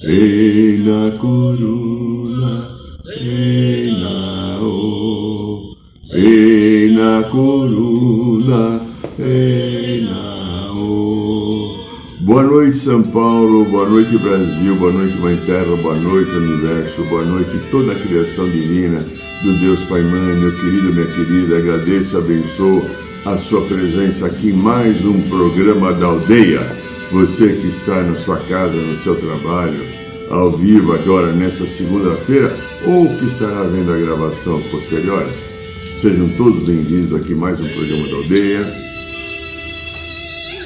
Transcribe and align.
Reina 0.00 1.12
corula, 1.18 2.56
reina 3.04 4.58
o, 4.62 5.76
reina 6.10 7.22
corula, 7.30 8.80
reina 9.18 10.72
o. 10.72 11.76
Boa 12.20 12.42
noite, 12.44 12.76
São 12.76 13.02
Paulo, 13.02 13.66
boa 13.66 13.86
noite, 13.86 14.16
Brasil, 14.16 14.74
boa 14.76 14.92
noite, 14.92 15.18
Mãe 15.18 15.36
Terra, 15.36 15.76
boa 15.82 15.94
noite, 15.96 16.30
Universo, 16.30 17.04
boa 17.10 17.24
noite, 17.26 17.50
toda 17.70 17.92
a 17.92 17.94
criação 17.94 18.48
divina 18.48 19.04
do 19.42 19.52
Deus 19.60 19.80
Pai 19.80 20.00
Mãe, 20.00 20.36
meu 20.36 20.56
querido, 20.58 20.94
minha 20.94 21.06
querida, 21.06 21.58
agradeço, 21.58 22.16
abençoo 22.16 23.07
a 23.24 23.36
sua 23.36 23.60
presença 23.62 24.26
aqui 24.26 24.52
mais 24.52 25.04
um 25.04 25.20
programa 25.28 25.92
da 25.92 26.06
aldeia. 26.06 26.60
Você 27.10 27.54
que 27.54 27.66
está 27.66 28.02
na 28.02 28.14
sua 28.14 28.36
casa, 28.36 28.76
no 28.76 28.96
seu 28.96 29.16
trabalho, 29.16 29.78
ao 30.30 30.50
vivo 30.50 30.92
agora 30.92 31.32
nessa 31.32 31.66
segunda-feira, 31.66 32.54
ou 32.86 33.06
que 33.06 33.24
estará 33.26 33.64
vendo 33.64 33.92
a 33.92 33.98
gravação 33.98 34.60
posterior, 34.70 35.22
sejam 36.00 36.28
todos 36.36 36.66
bem-vindos 36.66 37.14
aqui 37.14 37.34
mais 37.34 37.58
um 37.60 37.68
programa 37.68 38.08
da 38.08 38.16
aldeia. 38.16 38.88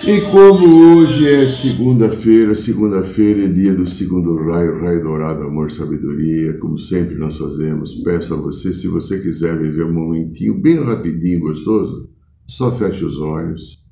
E 0.04 0.20
como 0.32 0.96
hoje 0.96 1.28
é 1.28 1.46
segunda-feira, 1.46 2.54
segunda-feira 2.56 3.44
é 3.44 3.48
dia 3.48 3.72
do 3.72 3.88
segundo 3.88 4.36
raio, 4.36 4.80
raio 4.80 5.02
dourado, 5.02 5.44
amor, 5.44 5.70
sabedoria, 5.70 6.58
como 6.58 6.76
sempre 6.76 7.14
nós 7.14 7.38
fazemos, 7.38 7.94
peço 8.02 8.34
a 8.34 8.36
você, 8.36 8.74
se 8.74 8.88
você 8.88 9.20
quiser 9.20 9.56
viver 9.58 9.84
um 9.84 9.92
momentinho 9.92 10.54
bem 10.54 10.82
rapidinho, 10.82 11.40
gostoso, 11.40 12.10
só 12.52 12.70
feche 12.70 13.02
os 13.02 13.18
olhos 13.18 13.82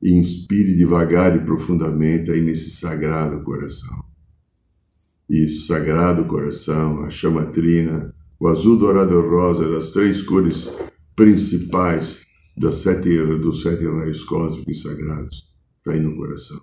e 0.00 0.12
inspire 0.12 0.76
devagar 0.76 1.34
e 1.34 1.44
profundamente 1.44 2.30
aí 2.30 2.40
nesse 2.40 2.70
sagrado 2.70 3.42
coração. 3.42 4.04
Isso, 5.28 5.66
sagrado 5.66 6.24
coração, 6.26 7.02
a 7.02 7.10
chama 7.10 7.46
trina, 7.46 8.14
o 8.38 8.46
azul, 8.46 8.78
dourado 8.78 9.14
e 9.14 9.28
rosa, 9.28 9.68
das 9.68 9.90
três 9.90 10.22
cores 10.22 10.70
principais 11.16 12.24
das 12.56 12.76
sete, 12.76 13.08
dos 13.40 13.62
sete 13.62 13.84
raios 13.84 14.22
cósmicos 14.22 14.82
sagrados, 14.82 15.52
está 15.78 15.92
aí 15.92 16.00
no 16.00 16.14
coração. 16.14 16.60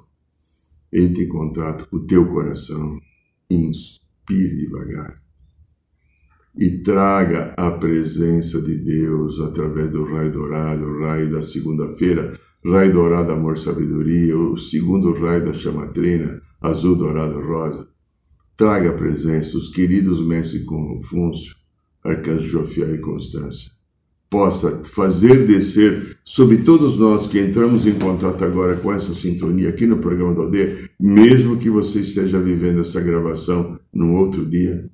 Entre 0.93 1.25
em 1.25 1.27
contato 1.27 1.89
com 1.89 1.97
o 1.97 2.07
teu 2.07 2.25
coração, 2.31 2.97
inspire 3.49 4.55
devagar 4.55 5.21
e 6.57 6.79
traga 6.83 7.53
a 7.57 7.71
presença 7.71 8.61
de 8.61 8.75
Deus 8.77 9.39
através 9.39 9.91
do 9.91 10.03
raio 10.05 10.31
dourado, 10.31 10.83
o 10.83 10.99
raio 11.01 11.31
da 11.31 11.41
segunda-feira, 11.41 12.37
raio 12.65 12.93
dourado, 12.93 13.31
amor, 13.31 13.57
sabedoria, 13.57 14.37
o 14.37 14.57
segundo 14.57 15.13
raio 15.13 15.45
da 15.45 15.53
chamatrina, 15.53 16.41
azul, 16.59 16.95
dourado, 16.95 17.39
rosa. 17.39 17.87
Traga 18.57 18.89
a 18.89 18.97
presença, 18.97 19.57
os 19.57 19.69
queridos 19.69 20.25
mestres 20.25 20.65
Confúcio, 20.65 21.55
Arcanjo 22.03 22.47
Jofiel 22.47 22.95
e 22.95 22.99
Constância 22.99 23.71
possa 24.31 24.81
fazer 24.85 25.45
descer 25.45 26.17
sobre 26.23 26.59
todos 26.59 26.97
nós 26.97 27.27
que 27.27 27.37
entramos 27.37 27.85
em 27.85 27.95
contato 27.95 28.45
agora 28.45 28.77
com 28.77 28.93
essa 28.93 29.13
sintonia 29.13 29.67
aqui 29.67 29.85
no 29.85 29.97
programa 29.97 30.33
da 30.33 30.43
Aldeia, 30.43 30.73
mesmo 30.97 31.57
que 31.57 31.69
você 31.69 31.99
esteja 31.99 32.39
vivendo 32.39 32.79
essa 32.79 33.01
gravação 33.01 33.77
num 33.93 34.15
outro 34.15 34.45
dia, 34.45 34.89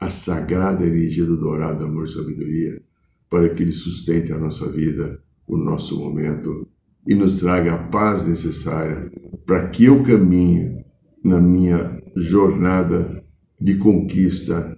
a 0.00 0.08
sagrada 0.08 0.86
energia 0.86 1.26
do 1.26 1.36
dourado 1.36 1.84
amor 1.84 2.06
e 2.06 2.12
sabedoria, 2.12 2.82
para 3.28 3.50
que 3.50 3.62
ele 3.62 3.72
sustente 3.72 4.32
a 4.32 4.38
nossa 4.38 4.70
vida, 4.70 5.22
o 5.46 5.56
nosso 5.56 5.98
momento 5.98 6.66
e 7.06 7.14
nos 7.14 7.40
traga 7.40 7.74
a 7.74 7.88
paz 7.88 8.26
necessária 8.26 9.10
para 9.46 9.68
que 9.68 9.84
eu 9.84 10.02
caminhe 10.02 10.84
na 11.24 11.40
minha 11.40 12.00
jornada 12.16 13.22
de 13.60 13.76
conquista 13.76 14.76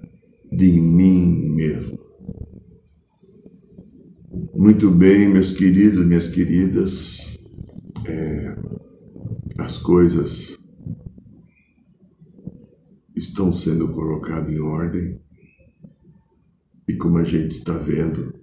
de 0.51 0.81
mim 0.81 1.55
mesmo. 1.55 1.99
Muito 4.55 4.91
bem, 4.91 5.29
meus 5.29 5.53
queridos, 5.53 6.05
minhas 6.05 6.29
queridas, 6.29 7.39
é, 8.07 8.57
as 9.59 9.79
coisas 9.79 10.59
estão 13.15 13.53
sendo 13.53 13.89
colocadas 13.89 14.51
em 14.51 14.61
ordem 14.61 15.21
e 16.89 16.95
como 16.95 17.19
a 17.19 17.25
gente 17.25 17.55
está 17.55 17.75
vendo, 17.75 18.35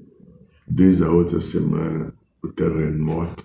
desde 0.67 1.03
a 1.03 1.11
outra 1.11 1.41
semana, 1.41 2.13
o 2.41 2.47
terremoto, 2.47 3.43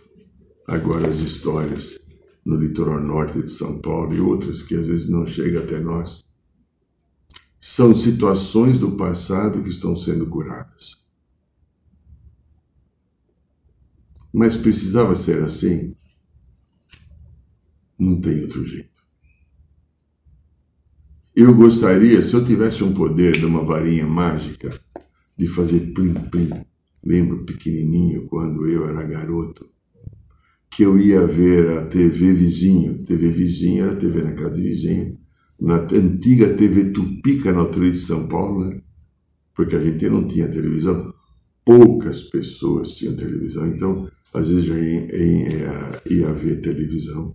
agora 0.68 1.08
as 1.08 1.18
histórias 1.18 1.98
no 2.44 2.56
litoral 2.56 3.00
norte 3.00 3.40
de 3.40 3.48
São 3.48 3.80
Paulo 3.80 4.14
e 4.14 4.20
outras 4.20 4.62
que 4.62 4.74
às 4.74 4.86
vezes 4.86 5.08
não 5.08 5.26
chegam 5.26 5.62
até 5.62 5.80
nós, 5.80 6.24
são 7.58 7.94
situações 7.94 8.78
do 8.78 8.92
passado 8.92 9.62
que 9.62 9.70
estão 9.70 9.96
sendo 9.96 10.26
curadas. 10.26 11.02
Mas 14.32 14.56
precisava 14.56 15.14
ser 15.14 15.42
assim? 15.42 15.96
Não 17.98 18.20
tem 18.20 18.42
outro 18.42 18.64
jeito. 18.64 18.93
Eu 21.36 21.52
gostaria, 21.52 22.22
se 22.22 22.32
eu 22.34 22.44
tivesse 22.44 22.84
um 22.84 22.94
poder 22.94 23.32
de 23.32 23.44
uma 23.44 23.64
varinha 23.64 24.06
mágica, 24.06 24.72
de 25.36 25.48
fazer 25.48 25.92
plim-plim. 25.92 26.48
Lembro 27.04 27.44
pequenininho, 27.44 28.26
quando 28.26 28.66
eu 28.68 28.86
era 28.86 29.02
garoto, 29.02 29.68
que 30.70 30.84
eu 30.84 30.96
ia 30.98 31.26
ver 31.26 31.78
a 31.78 31.86
TV 31.86 32.32
vizinho. 32.32 33.02
TV 33.04 33.30
vizinho 33.30 33.84
era 33.84 33.92
a 33.94 33.96
TV 33.96 34.22
na 34.22 34.32
casa 34.32 34.54
de 34.54 34.62
vizinho. 34.62 35.18
Na 35.60 35.76
antiga 35.80 36.54
TV 36.54 36.92
Tupi, 36.92 37.40
Canal 37.40 37.66
3 37.66 37.92
de 37.92 38.00
São 38.00 38.28
Paulo, 38.28 38.68
né? 38.68 38.80
porque 39.54 39.74
a 39.74 39.80
gente 39.80 40.08
não 40.08 40.28
tinha 40.28 40.48
televisão. 40.48 41.12
Poucas 41.64 42.22
pessoas 42.22 42.94
tinham 42.94 43.16
televisão, 43.16 43.66
então 43.66 44.08
às 44.32 44.48
vezes 44.48 44.66
ia, 44.66 45.16
ia, 45.16 46.02
ia 46.10 46.32
ver 46.32 46.60
televisão. 46.60 47.34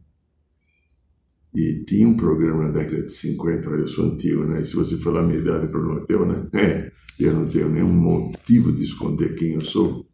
E 1.54 1.84
tinha 1.86 2.08
um 2.08 2.16
programa 2.16 2.66
na 2.66 2.72
década 2.72 3.04
de 3.04 3.12
50, 3.12 3.70
olha, 3.70 3.82
eu 3.82 3.88
sou 3.88 4.06
antigo, 4.06 4.46
né? 4.46 4.62
E 4.62 4.66
se 4.66 4.76
você 4.76 4.98
falar 4.98 5.22
a 5.22 5.26
minha 5.26 5.40
idade, 5.40 5.66
é 5.66 5.68
problema 5.68 6.06
teu, 6.06 6.26
né? 6.26 6.34
É, 6.54 6.92
eu 7.20 7.34
não 7.34 7.48
tenho 7.48 7.70
nenhum 7.70 7.92
motivo 7.92 8.72
de 8.72 8.84
esconder 8.84 9.36
quem 9.36 9.54
eu 9.54 9.62
sou, 9.62 10.08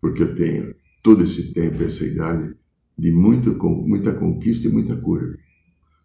porque 0.00 0.22
eu 0.22 0.34
tenho 0.34 0.74
todo 1.02 1.24
esse 1.24 1.52
tempo, 1.52 1.82
essa 1.82 2.04
idade, 2.04 2.56
de 2.98 3.12
muita, 3.12 3.50
muita 3.50 4.12
conquista 4.14 4.68
e 4.68 4.72
muita 4.72 4.96
cura. 4.96 5.36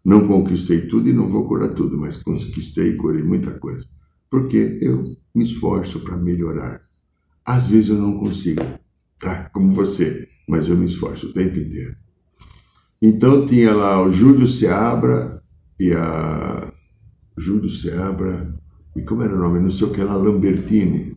Não 0.04 0.26
conquistei 0.26 0.82
tudo 0.82 1.08
e 1.08 1.12
não 1.12 1.28
vou 1.28 1.46
curar 1.46 1.74
tudo, 1.74 1.96
mas 1.96 2.16
conquistei 2.16 2.90
e 2.90 2.96
curei 2.96 3.22
muita 3.22 3.52
coisa. 3.58 3.86
Porque 4.28 4.78
eu 4.80 5.16
me 5.34 5.44
esforço 5.44 6.00
para 6.00 6.16
melhorar. 6.16 6.80
Às 7.44 7.68
vezes 7.68 7.88
eu 7.88 7.98
não 7.98 8.18
consigo, 8.18 8.62
tá? 9.18 9.48
Como 9.50 9.70
você, 9.70 10.28
mas 10.48 10.68
eu 10.68 10.76
me 10.76 10.86
esforço 10.86 11.28
o 11.28 11.32
tempo 11.32 11.58
inteiro. 11.58 11.96
Então 13.02 13.44
tinha 13.44 13.74
lá 13.74 14.00
o 14.00 14.12
Júlio 14.12 14.46
Seabra 14.46 15.42
e 15.80 15.92
a 15.92 16.72
Júlio 17.36 17.68
Seabra 17.68 18.54
e 18.94 19.02
como 19.02 19.24
era 19.24 19.34
o 19.34 19.38
nome, 19.38 19.58
não 19.58 19.70
sei 19.70 19.88
o 19.88 19.90
que 19.90 20.00
lá, 20.00 20.14
Lambertini, 20.14 21.16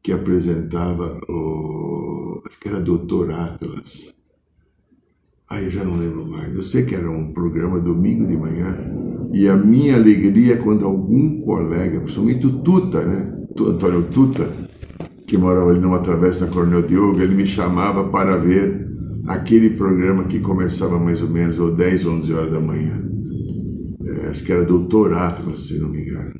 que 0.00 0.12
apresentava 0.12 1.18
o 1.28 2.42
acho 2.46 2.60
que 2.60 2.68
era 2.68 2.80
Doutor 2.80 3.32
Atlas. 3.32 4.14
Aí 5.50 5.64
eu 5.64 5.70
já 5.72 5.82
não 5.82 5.96
lembro 5.96 6.24
mais. 6.24 6.54
Eu 6.54 6.62
sei 6.62 6.84
que 6.84 6.94
era 6.94 7.10
um 7.10 7.32
programa 7.32 7.80
domingo 7.80 8.24
de 8.24 8.36
manhã. 8.36 8.78
E 9.32 9.48
a 9.48 9.56
minha 9.56 9.96
alegria 9.96 10.54
é 10.54 10.58
quando 10.58 10.84
algum 10.84 11.40
colega, 11.40 12.00
principalmente 12.00 12.46
o 12.46 12.62
Tuta, 12.62 13.04
né? 13.04 13.36
Antônio 13.58 14.04
Tuta, 14.04 14.48
que 15.26 15.36
morava 15.36 15.70
ali 15.70 15.80
numa 15.80 15.98
travessa 15.98 16.46
da 16.46 16.52
Coronel 16.52 16.82
Diogo, 16.82 17.20
ele 17.20 17.34
me 17.34 17.46
chamava 17.46 18.08
para 18.08 18.36
ver 18.36 18.88
aquele 19.30 19.70
programa 19.70 20.24
que 20.24 20.40
começava 20.40 20.98
mais 20.98 21.22
ou 21.22 21.28
menos 21.28 21.56
às 21.60 21.76
10, 21.76 22.06
11 22.06 22.32
horas 22.32 22.50
da 22.50 22.58
manhã. 22.58 23.00
É, 24.04 24.26
acho 24.26 24.42
que 24.42 24.50
era 24.50 24.64
Doutor 24.64 25.12
Atlas, 25.12 25.68
se 25.68 25.78
não 25.78 25.88
me 25.88 26.00
engano. 26.00 26.34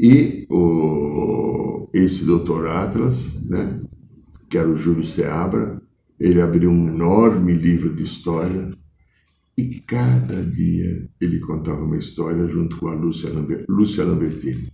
E 0.00 0.46
o, 0.48 1.90
esse 1.92 2.24
Doutor 2.24 2.68
Atlas, 2.68 3.34
né, 3.44 3.78
que 4.48 4.56
era 4.56 4.66
o 4.66 4.78
Júlio 4.78 5.04
Seabra, 5.04 5.82
ele 6.18 6.40
abriu 6.40 6.70
um 6.70 6.88
enorme 6.88 7.52
livro 7.52 7.92
de 7.92 8.02
história 8.02 8.72
e 9.58 9.82
cada 9.86 10.42
dia 10.42 11.10
ele 11.20 11.38
contava 11.40 11.84
uma 11.84 11.98
história 11.98 12.46
junto 12.48 12.76
com 12.76 12.88
a 12.88 12.94
Lúcia, 12.94 13.28
Lambert, 13.28 13.66
Lúcia 13.68 14.04
Lambertini. 14.04 14.72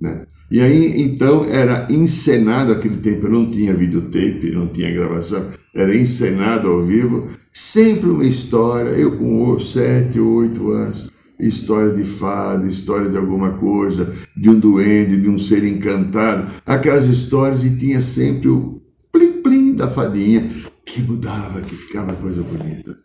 Né? 0.00 0.24
E 0.52 0.60
aí, 0.60 1.02
então, 1.02 1.44
era 1.46 1.88
encenado 1.90 2.70
aquele 2.70 2.98
tempo, 2.98 3.28
não 3.28 3.50
tinha 3.50 3.74
videotape, 3.74 4.52
não 4.52 4.68
tinha 4.68 4.92
gravação, 4.92 5.50
era 5.74 5.96
encenado 5.96 6.68
ao 6.68 6.84
vivo, 6.84 7.28
sempre 7.52 8.10
uma 8.10 8.24
história, 8.24 8.90
eu 8.90 9.16
com 9.16 9.58
sete, 9.58 10.20
oito 10.20 10.70
anos, 10.70 11.10
história 11.40 11.92
de 11.92 12.04
fada, 12.04 12.66
história 12.66 13.10
de 13.10 13.16
alguma 13.16 13.52
coisa, 13.58 14.14
de 14.36 14.48
um 14.48 14.58
duende, 14.58 15.20
de 15.20 15.28
um 15.28 15.38
ser 15.38 15.64
encantado, 15.64 16.50
aquelas 16.64 17.06
histórias 17.06 17.64
e 17.64 17.76
tinha 17.76 18.00
sempre 18.00 18.48
o 18.48 18.80
plim-plim 19.10 19.74
da 19.74 19.88
fadinha, 19.88 20.48
que 20.84 21.02
mudava, 21.02 21.62
que 21.62 21.74
ficava 21.74 22.12
coisa 22.14 22.42
bonita. 22.42 22.96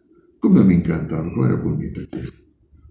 Como 0.42 0.58
eu 0.58 0.66
me 0.66 0.76
encantava, 0.76 1.30
como 1.30 1.46
era 1.46 1.56
bonito 1.56 2.02
aquilo. 2.02 2.34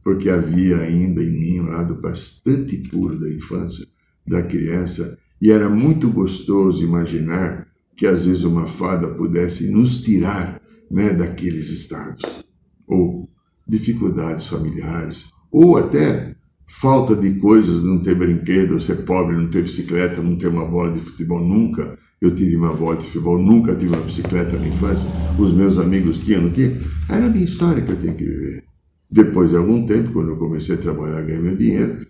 Porque 0.02 0.30
havia 0.30 0.78
ainda 0.78 1.22
em 1.22 1.38
mim 1.38 1.60
um 1.60 1.70
lado 1.70 2.00
bastante 2.00 2.76
puro 2.88 3.18
da 3.18 3.28
infância, 3.28 3.86
da 4.26 4.42
criança, 4.42 5.18
e 5.40 5.50
era 5.50 5.68
muito 5.68 6.08
gostoso 6.08 6.82
imaginar 6.82 7.66
que 7.96 8.06
às 8.06 8.26
vezes 8.26 8.44
uma 8.44 8.66
fada 8.66 9.08
pudesse 9.08 9.70
nos 9.70 10.02
tirar 10.02 10.60
né, 10.90 11.12
daqueles 11.12 11.68
estados, 11.70 12.44
ou 12.86 13.28
dificuldades 13.66 14.46
familiares, 14.46 15.30
ou 15.50 15.76
até 15.76 16.36
falta 16.66 17.14
de 17.16 17.34
coisas, 17.38 17.82
não 17.82 17.98
ter 17.98 18.14
brinquedo, 18.14 18.80
ser 18.80 19.04
pobre, 19.04 19.36
não 19.36 19.48
ter 19.48 19.62
bicicleta, 19.62 20.20
não 20.20 20.36
ter 20.36 20.48
uma 20.48 20.66
bola 20.66 20.92
de 20.92 21.00
futebol 21.00 21.40
nunca. 21.40 21.96
Eu 22.20 22.34
tive 22.34 22.56
uma 22.56 22.72
bola 22.74 22.96
de 22.96 23.06
futebol, 23.06 23.38
nunca 23.38 23.74
tive 23.74 23.94
uma 23.94 24.02
bicicleta 24.02 24.58
na 24.58 24.66
infância. 24.66 25.08
Os 25.38 25.52
meus 25.52 25.78
amigos 25.78 26.18
tinham, 26.18 26.42
não 26.42 26.50
tinha. 26.50 26.76
Era 27.08 27.26
a 27.26 27.28
minha 27.28 27.44
história 27.44 27.82
que 27.82 27.92
eu 27.92 27.96
tenho 27.96 28.14
que 28.14 28.24
viver. 28.24 28.64
Depois 29.10 29.50
de 29.50 29.56
algum 29.56 29.86
tempo, 29.86 30.12
quando 30.12 30.30
eu 30.30 30.36
comecei 30.36 30.74
a 30.74 30.78
trabalhar, 30.78 31.22
ganhar 31.22 31.40
meu 31.40 31.56
dinheiro, 31.56 32.06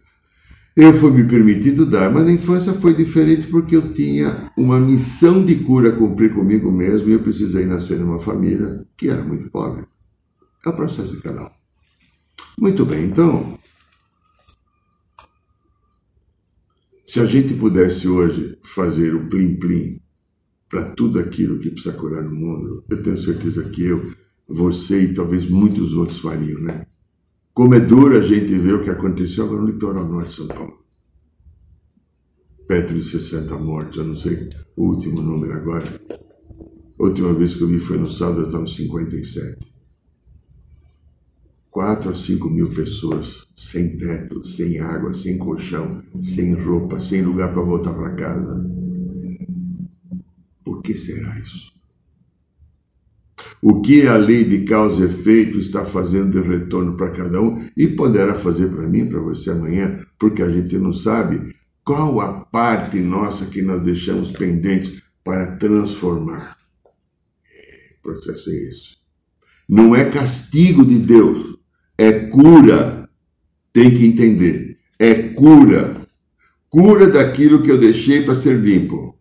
eu 0.76 0.92
fui 0.92 1.10
me 1.10 1.26
permitido 1.26 1.86
dar, 1.86 2.12
mas 2.12 2.26
na 2.26 2.32
infância 2.32 2.74
foi 2.74 2.92
diferente 2.92 3.46
porque 3.46 3.74
eu 3.74 3.94
tinha 3.94 4.52
uma 4.54 4.78
missão 4.78 5.42
de 5.42 5.54
cura 5.54 5.88
a 5.88 5.96
cumprir 5.96 6.34
comigo 6.34 6.70
mesmo 6.70 7.08
e 7.08 7.12
eu 7.12 7.20
precisei 7.20 7.64
nascer 7.64 7.98
numa 7.98 8.18
família 8.18 8.86
que 8.94 9.08
era 9.08 9.24
muito 9.24 9.50
pobre. 9.50 9.86
É 10.66 10.68
o 10.68 10.76
processo 10.76 11.16
de 11.16 11.22
cada 11.22 11.44
um. 11.44 11.50
Muito 12.58 12.84
bem, 12.84 13.04
então, 13.04 13.58
se 17.06 17.20
a 17.20 17.24
gente 17.24 17.54
pudesse 17.54 18.06
hoje 18.06 18.58
fazer 18.62 19.14
o 19.14 19.28
plim-plim 19.30 19.98
para 20.68 20.90
tudo 20.90 21.18
aquilo 21.18 21.58
que 21.58 21.70
precisa 21.70 21.94
curar 21.94 22.22
no 22.22 22.34
mundo, 22.34 22.84
eu 22.90 23.02
tenho 23.02 23.18
certeza 23.18 23.64
que 23.70 23.82
eu, 23.82 24.10
você 24.46 25.04
e 25.04 25.14
talvez 25.14 25.48
muitos 25.48 25.94
outros 25.94 26.18
fariam, 26.18 26.60
né? 26.60 26.85
Como 27.56 27.74
é 27.74 27.80
duro 27.80 28.18
a 28.18 28.20
gente 28.20 28.54
ver 28.58 28.74
o 28.74 28.84
que 28.84 28.90
aconteceu 28.90 29.46
agora 29.46 29.62
no 29.62 29.68
litoral 29.68 30.06
norte 30.06 30.28
de 30.28 30.34
São 30.34 30.46
Paulo. 30.46 30.78
Perto 32.68 32.92
de 32.92 33.02
60 33.02 33.58
mortos, 33.58 33.96
eu 33.96 34.04
não 34.04 34.14
sei 34.14 34.46
o 34.76 34.88
último 34.90 35.22
número 35.22 35.54
agora. 35.54 35.86
A 36.10 37.02
última 37.02 37.32
vez 37.32 37.56
que 37.56 37.62
eu 37.62 37.68
vi 37.68 37.78
foi 37.78 37.96
no 37.96 38.10
sábado, 38.10 38.42
eu 38.42 38.46
estava 38.48 38.64
em 38.64 38.66
57. 38.66 39.72
4 41.70 42.10
a 42.10 42.14
5 42.14 42.50
mil 42.50 42.74
pessoas 42.74 43.46
sem 43.56 43.96
teto, 43.96 44.44
sem 44.44 44.78
água, 44.78 45.14
sem 45.14 45.38
colchão, 45.38 46.02
sem 46.20 46.52
roupa, 46.52 47.00
sem 47.00 47.22
lugar 47.22 47.54
para 47.54 47.62
voltar 47.62 47.94
para 47.94 48.14
casa. 48.16 48.70
Por 50.62 50.82
que 50.82 50.92
será 50.92 51.38
isso? 51.38 51.75
O 53.62 53.80
que 53.80 54.06
a 54.06 54.16
lei 54.16 54.44
de 54.44 54.64
causa 54.64 55.02
e 55.02 55.06
efeito 55.06 55.58
está 55.58 55.84
fazendo 55.84 56.30
de 56.30 56.46
retorno 56.46 56.96
para 56.96 57.10
cada 57.10 57.40
um 57.40 57.64
e 57.76 57.88
poderá 57.88 58.34
fazer 58.34 58.68
para 58.68 58.86
mim, 58.86 59.06
para 59.06 59.20
você 59.20 59.50
amanhã, 59.50 60.00
porque 60.18 60.42
a 60.42 60.50
gente 60.50 60.76
não 60.78 60.92
sabe 60.92 61.54
qual 61.84 62.20
a 62.20 62.44
parte 62.44 62.98
nossa 62.98 63.46
que 63.46 63.62
nós 63.62 63.84
deixamos 63.84 64.30
pendentes 64.30 65.02
para 65.24 65.56
transformar. 65.56 66.56
O 67.98 68.02
processo 68.02 68.50
é 68.50 68.54
esse. 68.54 68.96
Não 69.68 69.96
é 69.96 70.10
castigo 70.10 70.84
de 70.84 70.98
Deus, 70.98 71.58
é 71.98 72.12
cura. 72.12 73.08
Tem 73.72 73.92
que 73.92 74.06
entender. 74.06 74.78
É 74.98 75.14
cura. 75.14 75.96
Cura 76.70 77.08
daquilo 77.08 77.62
que 77.62 77.70
eu 77.70 77.78
deixei 77.78 78.22
para 78.22 78.34
ser 78.34 78.58
limpo. 78.58 79.18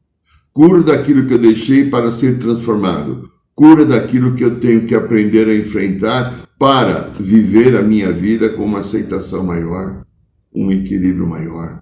Cura 0.53 0.81
daquilo 0.83 1.25
que 1.25 1.33
eu 1.33 1.39
deixei 1.39 1.89
para 1.89 2.11
ser 2.11 2.39
transformado 2.39 3.34
cura 3.55 3.85
daquilo 3.85 4.35
que 4.35 4.43
eu 4.43 4.59
tenho 4.59 4.85
que 4.85 4.93
aprender 4.93 5.47
a 5.47 5.55
enfrentar 5.55 6.45
para 6.59 7.09
viver 7.17 7.77
a 7.77 7.81
minha 7.81 8.11
vida 8.11 8.49
com 8.49 8.65
uma 8.65 8.79
aceitação 8.79 9.45
maior, 9.45 10.05
um 10.53 10.71
equilíbrio 10.71 11.25
maior 11.25 11.81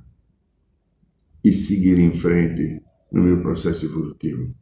e 1.43 1.51
seguir 1.51 1.99
em 1.99 2.11
frente 2.11 2.81
no 3.11 3.23
meu 3.23 3.41
processo 3.41 3.85
evolutivo. 3.85 4.53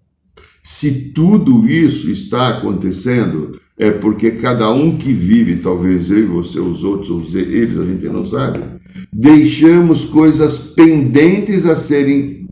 Se 0.63 1.11
tudo 1.11 1.67
isso 1.67 2.09
está 2.09 2.57
acontecendo, 2.57 3.59
é 3.77 3.91
porque 3.91 4.31
cada 4.31 4.71
um 4.71 4.97
que 4.97 5.11
vive, 5.11 5.57
talvez 5.57 6.09
eu 6.09 6.19
e 6.19 6.25
você, 6.25 6.59
os 6.59 6.83
outros, 6.83 7.09
os 7.09 7.35
eles, 7.35 7.77
a 7.77 7.83
gente 7.83 8.05
não 8.05 8.25
sabe, 8.25 8.63
deixamos 9.11 10.05
coisas 10.05 10.73
pendentes 10.73 11.65
a 11.65 11.75
serem 11.75 12.47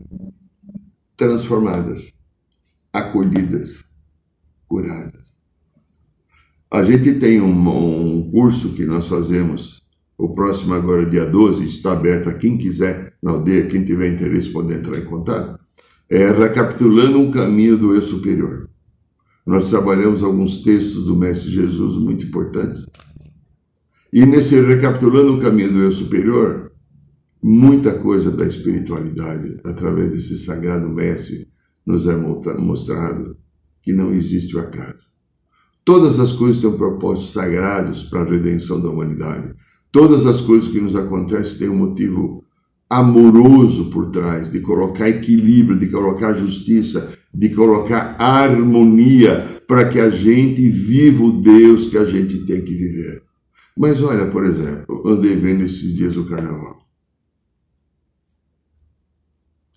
transformadas, 1.16 2.12
acolhidas 2.92 3.89
curadas. 4.70 5.40
A 6.70 6.84
gente 6.84 7.18
tem 7.18 7.40
um, 7.40 7.50
um, 7.50 8.30
curso 8.30 8.74
que 8.74 8.84
nós 8.84 9.08
fazemos, 9.08 9.82
o 10.16 10.28
próximo 10.28 10.74
agora, 10.74 11.04
dia 11.04 11.26
12, 11.26 11.66
está 11.66 11.92
aberto 11.92 12.28
a 12.28 12.34
quem 12.34 12.56
quiser 12.56 13.14
na 13.20 13.32
aldeia, 13.32 13.66
quem 13.66 13.84
tiver 13.84 14.12
interesse 14.14 14.50
pode 14.50 14.72
entrar 14.72 14.96
em 14.96 15.04
contato, 15.04 15.58
é 16.08 16.30
recapitulando 16.30 17.18
um 17.18 17.32
caminho 17.32 17.76
do 17.76 17.94
eu 17.96 18.00
superior. 18.00 18.70
Nós 19.44 19.68
trabalhamos 19.68 20.22
alguns 20.22 20.62
textos 20.62 21.06
do 21.06 21.16
Mestre 21.16 21.50
Jesus 21.50 21.96
muito 21.96 22.26
importantes. 22.26 22.86
E 24.12 24.24
nesse 24.24 24.60
recapitulando 24.60 25.36
o 25.36 25.40
caminho 25.40 25.72
do 25.72 25.80
eu 25.80 25.90
superior, 25.90 26.70
muita 27.42 27.98
coisa 27.98 28.30
da 28.30 28.44
espiritualidade, 28.44 29.60
através 29.64 30.12
desse 30.12 30.38
sagrado 30.38 30.88
mestre, 30.88 31.48
nos 31.84 32.06
é 32.06 32.14
mostrado 32.14 33.36
que 33.82 33.92
não 33.92 34.12
existe 34.12 34.56
o 34.56 34.60
acaso. 34.60 34.98
Todas 35.84 36.20
as 36.20 36.32
coisas 36.32 36.60
têm 36.60 36.70
um 36.70 36.76
propósito 36.76 37.32
sagrados 37.32 38.04
para 38.04 38.22
a 38.22 38.30
redenção 38.30 38.80
da 38.80 38.90
humanidade. 38.90 39.54
Todas 39.90 40.26
as 40.26 40.40
coisas 40.40 40.70
que 40.70 40.80
nos 40.80 40.94
acontecem 40.94 41.58
têm 41.58 41.68
um 41.68 41.76
motivo 41.76 42.44
amoroso 42.88 43.88
por 43.90 44.10
trás, 44.10 44.50
de 44.50 44.60
colocar 44.60 45.08
equilíbrio, 45.08 45.78
de 45.78 45.88
colocar 45.88 46.32
justiça, 46.32 47.12
de 47.32 47.48
colocar 47.50 48.16
harmonia 48.18 49.62
para 49.66 49.88
que 49.88 50.00
a 50.00 50.10
gente 50.10 50.68
viva 50.68 51.22
o 51.22 51.40
Deus 51.40 51.86
que 51.86 51.96
a 51.96 52.04
gente 52.04 52.44
tem 52.44 52.62
que 52.62 52.74
viver. 52.74 53.22
Mas 53.78 54.02
olha, 54.02 54.26
por 54.26 54.44
exemplo, 54.44 55.08
andei 55.08 55.36
vendo 55.36 55.62
esses 55.62 55.94
dias 55.94 56.16
o 56.16 56.28
carnaval. 56.28 56.80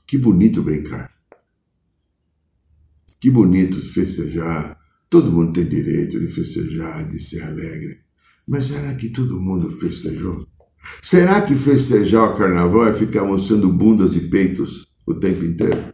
Que 0.07 0.17
bonito 0.17 0.63
brincar. 0.63 1.12
Que 3.23 3.31
bonito 3.31 3.79
festejar. 3.79 4.77
Todo 5.09 5.31
mundo 5.31 5.53
tem 5.53 5.63
direito 5.63 6.19
de 6.19 6.27
festejar, 6.27 7.09
de 7.09 7.21
ser 7.21 7.41
alegre. 7.41 7.99
Mas 8.45 8.65
será 8.65 8.93
que 8.95 9.07
todo 9.07 9.39
mundo 9.39 9.71
festejou? 9.71 10.45
Será 11.01 11.39
que 11.39 11.55
festejar 11.55 12.21
o 12.25 12.37
carnaval 12.37 12.85
é 12.85 12.93
ficar 12.93 13.23
mostrando 13.23 13.71
bundas 13.71 14.17
e 14.17 14.27
peitos 14.27 14.89
o 15.07 15.13
tempo 15.13 15.45
inteiro? 15.45 15.93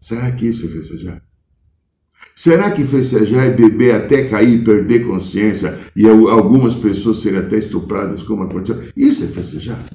Será 0.00 0.32
que 0.32 0.48
isso 0.48 0.66
é 0.66 0.70
festejar? 0.70 1.22
Será 2.34 2.72
que 2.72 2.82
festejar 2.82 3.46
é 3.46 3.50
beber 3.50 3.94
até 3.94 4.28
cair 4.28 4.64
perder 4.64 5.06
consciência 5.06 5.78
e 5.94 6.08
algumas 6.08 6.74
pessoas 6.74 7.18
serem 7.18 7.38
até 7.38 7.56
estupradas 7.56 8.24
como 8.24 8.42
aconteceu? 8.42 8.82
Isso 8.96 9.22
é 9.22 9.28
festejar? 9.28 9.88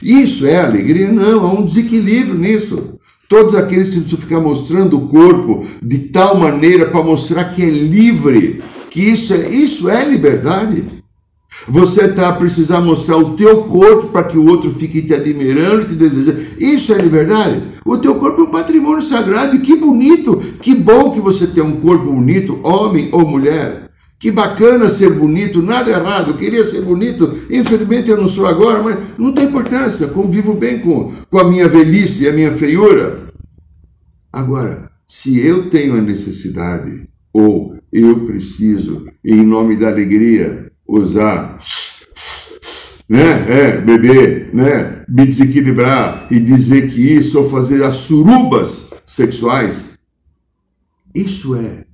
Isso 0.00 0.46
é 0.46 0.60
alegria? 0.60 1.10
Não, 1.10 1.44
há 1.44 1.52
um 1.52 1.66
desequilíbrio 1.66 2.38
nisso. 2.38 2.97
Todos 3.28 3.54
aqueles 3.54 3.90
que 3.90 3.96
precisam 3.96 4.18
ficar 4.18 4.40
mostrando 4.40 4.96
o 4.96 5.06
corpo 5.06 5.66
de 5.82 5.98
tal 6.08 6.38
maneira 6.38 6.86
para 6.86 7.02
mostrar 7.02 7.44
que 7.44 7.62
é 7.62 7.68
livre, 7.68 8.62
que 8.90 9.02
isso 9.02 9.34
é, 9.34 9.50
isso 9.50 9.90
é 9.90 10.02
liberdade. 10.02 10.82
Você 11.68 12.06
está 12.06 12.30
a 12.30 12.32
precisar 12.32 12.80
mostrar 12.80 13.18
o 13.18 13.36
teu 13.36 13.64
corpo 13.64 14.08
para 14.08 14.24
que 14.24 14.38
o 14.38 14.46
outro 14.46 14.70
fique 14.70 15.02
te 15.02 15.12
admirando, 15.12 15.84
te 15.84 15.94
desejando. 15.94 16.40
Isso 16.58 16.94
é 16.94 17.02
liberdade. 17.02 17.60
O 17.84 17.98
teu 17.98 18.14
corpo 18.14 18.40
é 18.40 18.44
um 18.44 18.50
patrimônio 18.50 19.02
sagrado 19.02 19.56
e 19.56 19.58
que 19.58 19.76
bonito, 19.76 20.36
que 20.62 20.74
bom 20.74 21.10
que 21.10 21.20
você 21.20 21.46
tem 21.46 21.62
um 21.62 21.76
corpo 21.76 22.10
bonito, 22.10 22.58
homem 22.62 23.10
ou 23.12 23.26
mulher. 23.26 23.87
Que 24.18 24.32
bacana 24.32 24.90
ser 24.90 25.10
bonito, 25.10 25.62
nada 25.62 25.90
errado, 25.90 26.32
eu 26.32 26.36
queria 26.36 26.64
ser 26.64 26.82
bonito, 26.82 27.38
infelizmente 27.48 28.10
eu 28.10 28.16
não 28.16 28.26
sou 28.26 28.46
agora, 28.46 28.82
mas 28.82 28.98
não 29.16 29.32
tem 29.32 29.44
importância, 29.44 30.08
convivo 30.08 30.54
bem 30.54 30.80
com, 30.80 31.12
com 31.30 31.38
a 31.38 31.48
minha 31.48 31.68
velhice 31.68 32.24
e 32.24 32.28
a 32.28 32.32
minha 32.32 32.52
feiura. 32.52 33.28
Agora, 34.32 34.90
se 35.06 35.38
eu 35.38 35.70
tenho 35.70 35.96
a 35.96 36.00
necessidade, 36.00 37.08
ou 37.32 37.76
eu 37.92 38.26
preciso, 38.26 39.06
em 39.24 39.44
nome 39.44 39.76
da 39.76 39.88
alegria, 39.88 40.70
usar, 40.86 41.58
né, 43.08 43.22
é, 43.48 43.80
beber, 43.80 44.50
né, 44.52 45.04
me 45.08 45.26
desequilibrar 45.26 46.26
e 46.30 46.40
dizer 46.40 46.90
que 46.90 47.00
isso 47.00 47.38
ou 47.38 47.48
fazer 47.48 47.84
as 47.84 47.94
surubas 47.94 48.90
sexuais, 49.06 49.98
isso 51.14 51.54
é 51.54 51.84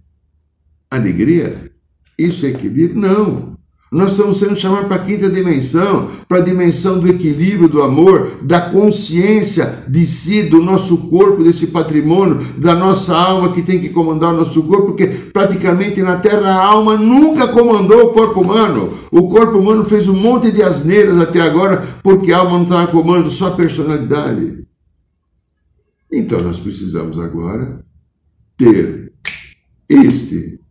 alegria? 0.90 1.73
Isso 2.18 2.46
é 2.46 2.50
equilíbrio? 2.50 3.00
Não. 3.00 3.54
Nós 3.94 4.10
estamos 4.10 4.38
sendo 4.38 4.56
chamados 4.56 4.88
para 4.88 4.96
a 4.96 5.04
quinta 5.04 5.30
dimensão, 5.30 6.08
para 6.26 6.38
a 6.38 6.44
dimensão 6.44 6.98
do 6.98 7.06
equilíbrio, 7.06 7.68
do 7.68 7.80
amor, 7.80 8.38
da 8.42 8.62
consciência 8.62 9.84
de 9.86 10.04
si, 10.04 10.42
do 10.42 10.60
nosso 10.60 11.08
corpo, 11.08 11.44
desse 11.44 11.68
patrimônio, 11.68 12.44
da 12.58 12.74
nossa 12.74 13.16
alma 13.16 13.52
que 13.52 13.62
tem 13.62 13.78
que 13.78 13.90
comandar 13.90 14.34
o 14.34 14.36
nosso 14.38 14.64
corpo, 14.64 14.86
porque 14.86 15.06
praticamente 15.06 16.02
na 16.02 16.16
Terra 16.16 16.54
a 16.54 16.64
alma 16.66 16.96
nunca 16.96 17.46
comandou 17.46 18.06
o 18.06 18.12
corpo 18.12 18.40
humano. 18.40 18.92
O 19.12 19.28
corpo 19.28 19.58
humano 19.58 19.84
fez 19.84 20.08
um 20.08 20.16
monte 20.16 20.50
de 20.50 20.60
asneiras 20.60 21.20
até 21.20 21.40
agora, 21.40 21.86
porque 22.02 22.32
a 22.32 22.38
alma 22.38 22.56
não 22.56 22.64
está 22.64 22.82
no 22.82 22.88
comando, 22.88 23.30
só 23.30 23.46
a 23.46 23.52
personalidade. 23.52 24.66
Então 26.10 26.42
nós 26.42 26.58
precisamos 26.58 27.16
agora 27.20 27.84
ter 28.56 29.12
este 29.88 30.63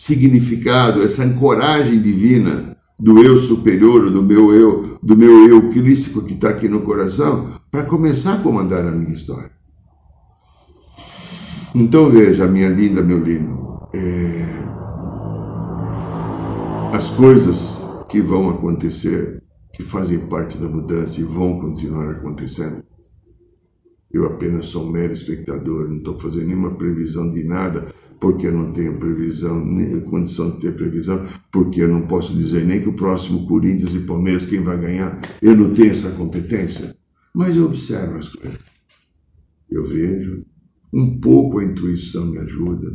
significado, 0.00 1.02
essa 1.02 1.22
ancoragem 1.22 2.00
divina 2.00 2.74
do 2.98 3.22
eu 3.22 3.36
superior, 3.36 4.10
do 4.10 4.22
meu 4.22 4.50
eu, 4.54 4.98
do 5.02 5.14
meu 5.14 5.46
eu 5.46 5.68
crístico 5.68 6.24
que 6.24 6.32
está 6.32 6.48
aqui 6.48 6.70
no 6.70 6.80
coração, 6.80 7.50
para 7.70 7.84
começar 7.84 8.36
a 8.36 8.38
comandar 8.38 8.86
a 8.86 8.90
minha 8.90 9.12
história. 9.12 9.50
Então 11.74 12.08
veja, 12.08 12.46
minha 12.46 12.70
linda, 12.70 13.02
meu 13.02 13.22
lindo, 13.22 13.78
é... 13.94 14.64
as 16.94 17.10
coisas 17.10 17.78
que 18.08 18.22
vão 18.22 18.48
acontecer, 18.48 19.42
que 19.74 19.82
fazem 19.82 20.20
parte 20.20 20.56
da 20.56 20.66
mudança 20.66 21.20
e 21.20 21.24
vão 21.24 21.60
continuar 21.60 22.10
acontecendo. 22.10 22.82
Eu 24.10 24.24
apenas 24.24 24.64
sou 24.66 24.86
um 24.86 24.90
mero 24.90 25.12
espectador, 25.12 25.90
não 25.90 25.98
estou 25.98 26.18
fazendo 26.18 26.46
nenhuma 26.46 26.70
previsão 26.70 27.30
de 27.30 27.44
nada, 27.44 27.86
porque 28.20 28.48
eu 28.48 28.52
não 28.52 28.70
tenho 28.70 28.98
previsão, 28.98 29.64
nem 29.64 29.98
condição 30.02 30.50
de 30.50 30.60
ter 30.60 30.76
previsão, 30.76 31.24
porque 31.50 31.82
eu 31.82 31.88
não 31.88 32.02
posso 32.02 32.36
dizer 32.36 32.66
nem 32.66 32.82
que 32.82 32.88
o 32.88 32.92
próximo 32.92 33.46
Corinthians 33.48 33.94
e 33.94 34.00
Palmeiras 34.00 34.44
quem 34.44 34.62
vai 34.62 34.78
ganhar, 34.78 35.18
eu 35.40 35.56
não 35.56 35.72
tenho 35.72 35.92
essa 35.92 36.10
competência. 36.10 36.94
Mas 37.34 37.56
eu 37.56 37.64
observo 37.64 38.18
as 38.18 38.28
coisas. 38.28 38.58
Eu 39.70 39.88
vejo, 39.88 40.44
um 40.92 41.18
pouco 41.18 41.60
a 41.60 41.64
intuição 41.64 42.26
me 42.26 42.38
ajuda, 42.38 42.88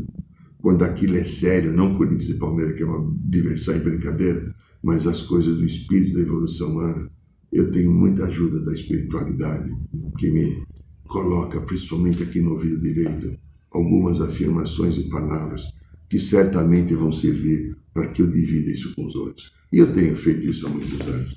quando 0.60 0.84
aquilo 0.84 1.16
é 1.16 1.24
sério, 1.24 1.74
não 1.74 1.98
Corinthians 1.98 2.30
e 2.30 2.40
Palmeiras, 2.40 2.76
que 2.76 2.84
é 2.84 2.86
uma 2.86 3.16
diversão 3.24 3.76
e 3.76 3.80
brincadeira, 3.80 4.54
mas 4.84 5.08
as 5.08 5.24
coisas 5.24 5.58
do 5.58 5.66
espírito 5.66 6.14
da 6.14 6.22
evolução 6.22 6.72
humana. 6.72 7.10
Eu 7.52 7.72
tenho 7.72 7.92
muita 7.92 8.26
ajuda 8.26 8.64
da 8.64 8.74
espiritualidade, 8.74 9.72
que 10.20 10.30
me 10.30 10.64
coloca, 11.06 11.62
principalmente 11.62 12.22
aqui 12.22 12.42
no 12.42 12.52
ouvido 12.52 12.80
direito, 12.80 13.45
algumas 13.76 14.22
afirmações 14.22 14.96
e 14.98 15.04
palavras 15.10 15.64
que 16.10 16.18
certamente 16.18 16.96
vão 16.96 17.12
servir 17.12 17.76
para 17.94 18.08
que 18.08 18.22
eu 18.22 18.28
divida 18.28 18.72
isso 18.72 18.94
com 18.96 19.06
os 19.06 19.16
outros. 19.16 19.52
E 19.72 19.80
eu 19.80 19.92
tenho 19.92 20.16
feito 20.16 20.48
isso 20.48 20.66
há 20.66 20.70
muitos 20.70 21.06
anos. 21.08 21.36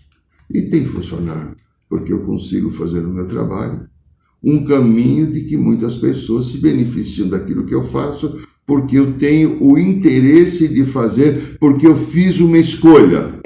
E 0.48 0.62
tem 0.62 0.84
funcionado, 0.84 1.56
porque 1.88 2.12
eu 2.12 2.24
consigo 2.24 2.70
fazer 2.70 3.00
no 3.00 3.12
meu 3.12 3.26
trabalho 3.26 3.88
um 4.42 4.64
caminho 4.64 5.32
de 5.32 5.42
que 5.44 5.56
muitas 5.56 5.96
pessoas 5.96 6.46
se 6.46 6.58
beneficiam 6.58 7.28
daquilo 7.28 7.66
que 7.66 7.74
eu 7.74 7.82
faço, 7.82 8.38
porque 8.64 8.96
eu 8.96 9.14
tenho 9.14 9.60
o 9.60 9.76
interesse 9.76 10.68
de 10.68 10.84
fazer, 10.84 11.58
porque 11.58 11.86
eu 11.86 11.96
fiz 11.96 12.38
uma 12.38 12.58
escolha. 12.58 13.40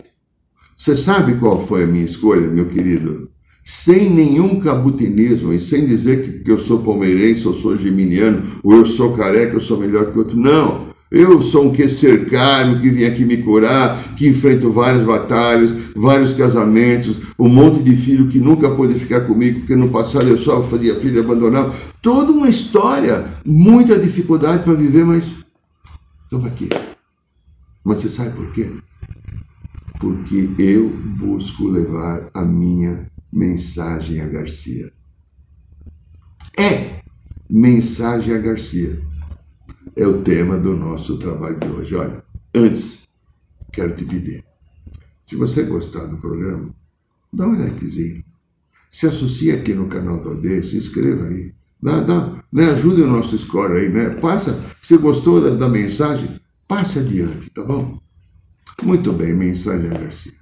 Você 0.76 0.94
sabe 0.94 1.38
qual 1.38 1.66
foi 1.66 1.84
a 1.84 1.86
minha 1.86 2.04
escolha, 2.04 2.50
meu 2.50 2.68
querido? 2.68 3.31
Sem 3.64 4.10
nenhum 4.10 4.58
cabutinismo 4.58 5.52
e 5.52 5.60
sem 5.60 5.86
dizer 5.86 6.22
que, 6.22 6.44
que 6.44 6.50
eu 6.50 6.58
sou 6.58 6.80
palmeirense, 6.80 7.46
eu 7.46 7.54
sou 7.54 7.76
geminiano, 7.76 8.42
ou 8.62 8.74
eu 8.74 8.84
sou 8.84 9.14
careca, 9.14 9.54
eu 9.54 9.60
sou 9.60 9.78
melhor 9.78 10.12
que 10.12 10.18
outro. 10.18 10.36
Não. 10.36 10.92
Eu 11.10 11.42
sou 11.42 11.66
um 11.66 11.72
que 11.72 11.86
cercado, 11.90 12.80
que 12.80 12.88
vim 12.88 13.04
aqui 13.04 13.22
me 13.26 13.36
curar, 13.36 14.14
que 14.14 14.26
enfrento 14.26 14.72
várias 14.72 15.04
batalhas, 15.04 15.70
vários 15.94 16.32
casamentos, 16.32 17.18
um 17.38 17.50
monte 17.50 17.82
de 17.82 17.94
filho 17.94 18.28
que 18.28 18.38
nunca 18.38 18.70
pôde 18.70 18.94
ficar 18.94 19.20
comigo, 19.20 19.60
porque 19.60 19.76
no 19.76 19.90
passado 19.90 20.26
eu 20.26 20.38
só 20.38 20.62
fazia 20.62 20.94
filho 20.94 21.20
abandonado. 21.20 21.74
Toda 22.00 22.32
uma 22.32 22.48
história, 22.48 23.26
muita 23.44 23.98
dificuldade 23.98 24.64
para 24.64 24.72
viver, 24.72 25.04
mas 25.04 25.30
estamos 26.24 26.46
aqui. 26.46 26.70
Mas 27.84 28.00
você 28.00 28.08
sabe 28.08 28.30
por 28.30 28.50
quê? 28.54 28.70
Porque 30.00 30.48
eu 30.58 30.88
busco 31.18 31.68
levar 31.68 32.30
a 32.32 32.42
minha 32.42 33.11
Mensagem 33.32 34.20
a 34.20 34.28
Garcia. 34.28 34.92
É 36.58 37.02
Mensagem 37.48 38.34
a 38.34 38.38
Garcia. 38.38 39.00
É 39.96 40.06
o 40.06 40.22
tema 40.22 40.58
do 40.58 40.76
nosso 40.76 41.18
trabalho 41.18 41.58
de 41.58 41.68
hoje. 41.68 41.94
Olha, 41.94 42.22
antes, 42.54 43.08
quero 43.72 43.96
te 43.96 44.04
pedir. 44.04 44.44
Se 45.24 45.36
você 45.36 45.62
gostar 45.62 46.06
do 46.06 46.18
programa, 46.18 46.74
dá 47.32 47.46
um 47.46 47.54
likezinho. 47.54 48.22
Se 48.90 49.06
associe 49.06 49.52
aqui 49.52 49.72
no 49.72 49.88
canal 49.88 50.20
do 50.20 50.28
Aldeia, 50.28 50.62
se 50.62 50.76
inscreva 50.76 51.24
aí. 51.24 51.54
Dá, 51.82 52.00
dá, 52.00 52.44
né, 52.52 52.70
ajude 52.70 53.02
o 53.02 53.06
nosso 53.06 53.36
score 53.36 53.78
aí, 53.78 53.88
né? 53.88 54.10
Passa, 54.10 54.62
se 54.80 54.96
gostou 54.98 55.40
da, 55.40 55.50
da 55.50 55.68
mensagem, 55.68 56.38
passe 56.68 56.98
adiante, 56.98 57.50
tá 57.50 57.64
bom? 57.64 57.98
Muito 58.82 59.12
bem, 59.12 59.34
mensagem 59.34 59.90
a 59.90 59.98
Garcia. 59.98 60.41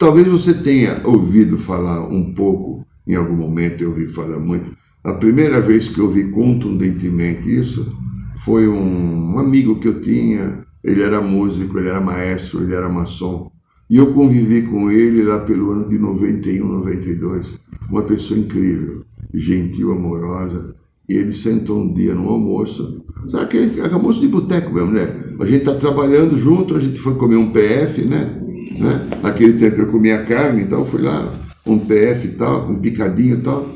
Talvez 0.00 0.26
você 0.26 0.54
tenha 0.54 0.98
ouvido 1.04 1.58
falar 1.58 2.08
um 2.08 2.32
pouco, 2.32 2.86
em 3.06 3.16
algum 3.16 3.36
momento 3.36 3.82
eu 3.82 3.90
ouvi 3.90 4.06
falar 4.06 4.38
muito. 4.38 4.74
A 5.04 5.12
primeira 5.12 5.60
vez 5.60 5.90
que 5.90 5.98
eu 5.98 6.06
ouvi 6.06 6.30
contundentemente 6.30 7.54
isso 7.54 7.94
foi 8.38 8.66
um 8.66 9.38
amigo 9.38 9.78
que 9.78 9.86
eu 9.86 10.00
tinha. 10.00 10.64
Ele 10.82 11.02
era 11.02 11.20
músico, 11.20 11.78
ele 11.78 11.88
era 11.90 12.00
maestro, 12.00 12.62
ele 12.62 12.74
era 12.74 12.88
maçom. 12.88 13.50
E 13.90 13.98
eu 13.98 14.14
convivi 14.14 14.62
com 14.62 14.90
ele 14.90 15.22
lá 15.22 15.40
pelo 15.40 15.70
ano 15.70 15.86
de 15.86 15.98
91, 15.98 16.66
92. 16.66 17.60
Uma 17.90 18.00
pessoa 18.00 18.40
incrível, 18.40 19.04
gentil, 19.34 19.92
amorosa. 19.92 20.74
E 21.06 21.12
ele 21.12 21.32
sentou 21.32 21.78
um 21.78 21.92
dia 21.92 22.14
no 22.14 22.26
almoço, 22.26 23.04
sabe 23.28 23.44
aquele 23.44 23.80
almoço 23.92 24.22
de 24.22 24.28
boteco 24.28 24.72
mesmo, 24.72 24.92
né? 24.92 25.34
A 25.38 25.44
gente 25.44 25.66
tá 25.66 25.74
trabalhando 25.74 26.38
junto, 26.38 26.74
a 26.74 26.80
gente 26.80 26.98
foi 26.98 27.16
comer 27.16 27.36
um 27.36 27.50
PF, 27.50 28.06
né? 28.06 28.39
Né? 28.70 29.08
Naquele 29.22 29.58
tempo 29.58 29.80
eu 29.80 29.90
comia 29.90 30.24
carne, 30.24 30.62
então 30.62 30.84
fui 30.84 31.02
lá, 31.02 31.28
um 31.66 31.78
PF 31.78 32.28
e 32.28 32.32
tal, 32.32 32.66
com 32.66 32.72
um 32.72 32.80
picadinho 32.80 33.38
e 33.38 33.42
tal. 33.42 33.74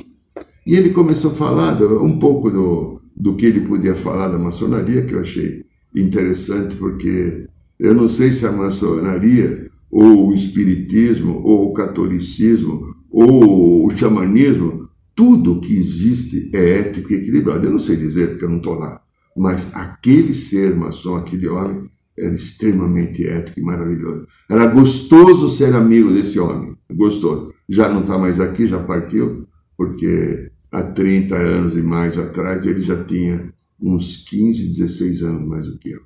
E 0.67 0.75
ele 0.75 0.91
começou 0.91 1.33
a 1.33 1.35
falar 1.35 1.75
um 1.83 2.19
pouco 2.19 2.51
do, 2.51 3.01
do 3.15 3.35
que 3.35 3.47
ele 3.47 3.63
podia 3.63 3.95
falar 3.95 4.29
da 4.29 4.39
maçonaria, 4.39 5.05
que 5.05 5.13
eu 5.13 5.21
achei 5.21 5.65
interessante, 5.95 6.77
porque 6.77 7.47
eu 7.79 7.95
não 7.95 8.09
sei 8.09 8.33
se 8.33 8.47
a 8.47 8.53
maçonaria, 8.53 9.71
ou 9.91 10.29
o 10.29 10.35
espiritismo, 10.35 11.41
ou 11.45 11.71
o 11.71 11.75
catolicismo, 11.75 12.95
ou 13.11 13.87
o 13.87 13.97
xamanismo, 13.97 14.89
tudo 15.15 15.61
que 15.61 15.73
existe 15.73 16.51
é 16.53 16.81
ético 16.81 17.13
e 17.13 17.17
equilibrado. 17.17 17.67
Eu 17.67 17.71
não 17.73 17.79
sei 17.79 17.97
dizer, 17.97 18.31
porque 18.31 18.45
eu 18.45 18.51
não 18.51 18.57
estou 18.57 18.75
lá. 18.75 19.01
Mas 19.37 19.75
aquele 19.75 20.35
ser 20.35 20.75
maçom, 20.75 21.17
aquele 21.17 21.49
homem, 21.49 21.89
era 22.17 22.35
extremamente 22.35 23.27
ético 23.27 23.61
e 23.61 23.63
maravilhoso. 23.63 24.27
Era 24.49 24.67
gostoso 24.67 25.49
ser 25.49 25.75
amigo 25.75 26.13
desse 26.13 26.39
homem, 26.39 26.77
gostoso. 26.93 27.53
Já 27.69 27.89
não 27.89 28.03
está 28.03 28.19
mais 28.19 28.41
aqui, 28.41 28.67
já 28.67 28.83
partiu, 28.83 29.47
porque 29.77 30.51
há 30.71 30.83
30 30.83 31.37
anos 31.37 31.77
e 31.77 31.83
mais 31.83 32.19
atrás 32.19 32.67
ele 32.67 32.83
já 32.83 33.03
tinha 33.05 33.53
uns 33.81 34.25
15, 34.29 34.69
16 34.69 35.23
anos 35.23 35.49
mais 35.49 35.67
do 35.67 35.79
que 35.79 35.91
eu. 35.91 36.01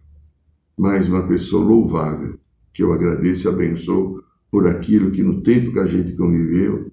Mas 0.78 1.08
uma 1.08 1.26
pessoa 1.26 1.64
louvável, 1.64 2.38
que 2.72 2.82
eu 2.82 2.92
agradeço 2.92 3.48
e 3.48 3.50
abençoo 3.50 4.22
por 4.50 4.66
aquilo 4.66 5.10
que 5.10 5.22
no 5.22 5.42
tempo 5.42 5.72
que 5.72 5.78
a 5.78 5.86
gente 5.86 6.16
conviveu, 6.16 6.90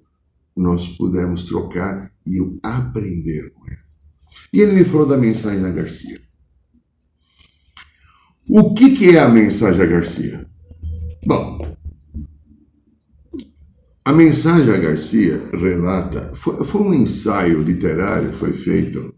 nós 0.55 0.88
pudemos 0.88 1.45
trocar 1.45 2.12
e 2.25 2.38
eu 2.39 2.60
aprender 2.63 3.51
com 3.51 3.65
ele. 3.67 3.77
E 4.51 4.62
ele 4.62 4.74
me 4.74 4.84
falou 4.84 5.05
da 5.05 5.17
mensagem 5.17 5.62
da 5.62 5.69
Garcia. 5.69 6.19
O 8.50 8.74
que, 8.74 8.96
que 8.96 9.18
é 9.18 9.20
a 9.20 9.28
mensagem 9.28 9.82
a 9.82 9.86
Garcia? 9.86 10.46
Bom, 11.25 11.75
a 14.04 14.14
mensagem 14.14 14.72
a 14.72 14.78
Garcia 14.78 15.50
relata, 15.52 16.32
foi, 16.36 16.64
foi 16.64 16.82
um 16.82 16.94
ensaio 16.94 17.64
literário, 17.64 18.32
foi 18.32 18.54
feito 18.54 19.16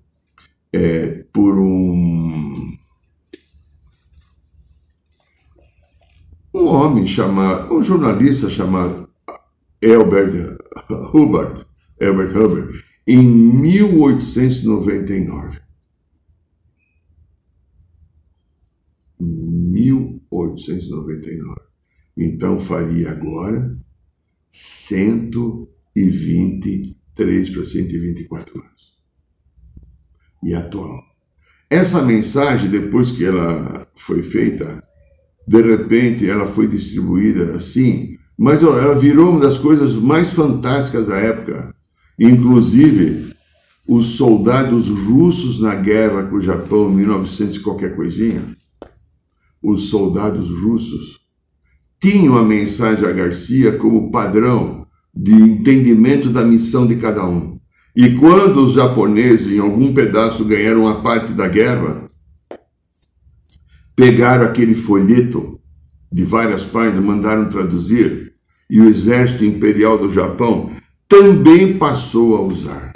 é, 0.72 1.26
por 1.34 1.60
um, 1.60 2.72
um 6.54 6.66
homem 6.66 7.06
chamado, 7.06 7.74
um 7.74 7.84
jornalista 7.84 8.50
chamado 8.50 9.10
Albert 9.84 10.58
Hubbard, 11.14 11.66
Albert 12.02 12.34
Hubbard, 12.34 12.82
em 13.06 13.28
1899. 13.28 15.67
1899. 19.78 21.56
Então 22.18 22.60
faria 22.60 23.12
agora 23.12 23.78
123 24.50 27.50
para 27.50 27.66
124 27.66 28.60
anos. 28.60 28.98
E 30.44 30.54
atual. 30.54 31.02
Essa 31.70 32.02
mensagem, 32.02 32.70
depois 32.70 33.12
que 33.12 33.26
ela 33.26 33.86
foi 33.96 34.24
feita, 34.24 34.82
de 35.48 35.62
repente 35.62 36.30
ela 36.30 36.48
foi 36.48 36.68
distribuída 36.68 37.56
assim, 37.56 38.18
mas 38.38 38.64
ela 38.64 38.98
virou 38.98 39.32
uma 39.32 39.42
das 39.42 39.58
coisas 39.58 39.96
mais 39.96 40.30
fantásticas 40.30 41.08
da 41.08 41.18
época. 41.18 41.76
Inclusive, 42.20 43.34
os 43.88 44.18
soldados 44.18 44.90
russos 44.90 45.62
na 45.62 45.76
guerra 45.76 46.24
com 46.24 46.38
o 46.38 46.42
Japão, 46.42 46.92
em 46.92 46.96
1900 46.96 47.58
e 47.58 47.60
qualquer 47.60 47.96
coisinha, 47.96 48.58
os 49.70 49.90
soldados 49.90 50.50
russos 50.50 51.20
tinham 52.00 52.38
a 52.38 52.44
mensagem 52.44 53.06
a 53.06 53.12
Garcia 53.12 53.74
como 53.74 54.10
padrão 54.10 54.88
de 55.14 55.34
entendimento 55.34 56.30
da 56.30 56.46
missão 56.46 56.88
de 56.88 56.96
cada 56.96 57.28
um. 57.28 57.60
E 57.94 58.16
quando 58.16 58.64
os 58.64 58.76
japoneses, 58.76 59.52
em 59.52 59.60
algum 59.60 59.94
pedaço, 59.94 60.46
ganharam 60.46 60.88
a 60.88 61.02
parte 61.02 61.34
da 61.34 61.50
guerra, 61.50 62.10
pegaram 63.94 64.46
aquele 64.46 64.74
folheto 64.74 65.60
de 66.10 66.24
várias 66.24 66.64
páginas, 66.64 67.04
mandaram 67.04 67.50
traduzir, 67.50 68.36
e 68.70 68.80
o 68.80 68.88
exército 68.88 69.44
imperial 69.44 69.98
do 69.98 70.14
Japão 70.14 70.72
também 71.10 71.78
passou 71.78 72.38
a 72.38 72.42
usar. 72.42 72.94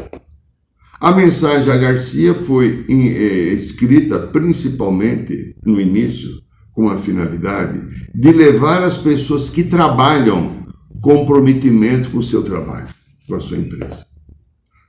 A 1.01 1.11
mensagem 1.11 1.73
a 1.73 1.77
Garcia 1.77 2.33
foi 2.33 2.85
eh, 2.87 3.53
escrita 3.53 4.19
principalmente 4.19 5.57
no 5.65 5.81
início 5.81 6.29
com 6.73 6.89
a 6.89 6.97
finalidade 6.97 7.79
de 8.13 8.31
levar 8.31 8.83
as 8.83 8.97
pessoas 8.97 9.49
que 9.49 9.63
trabalham 9.63 10.65
comprometimento 11.01 12.11
com 12.11 12.19
o 12.19 12.23
seu 12.23 12.43
trabalho, 12.43 12.87
com 13.27 13.35
a 13.35 13.39
sua 13.39 13.57
empresa. 13.57 14.05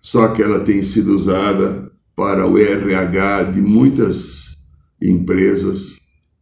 Só 0.00 0.28
que 0.28 0.42
ela 0.42 0.60
tem 0.60 0.82
sido 0.82 1.14
usada 1.14 1.90
para 2.14 2.46
o 2.46 2.58
RH 2.58 3.44
de 3.52 3.60
muitas 3.60 4.56
empresas 5.00 6.00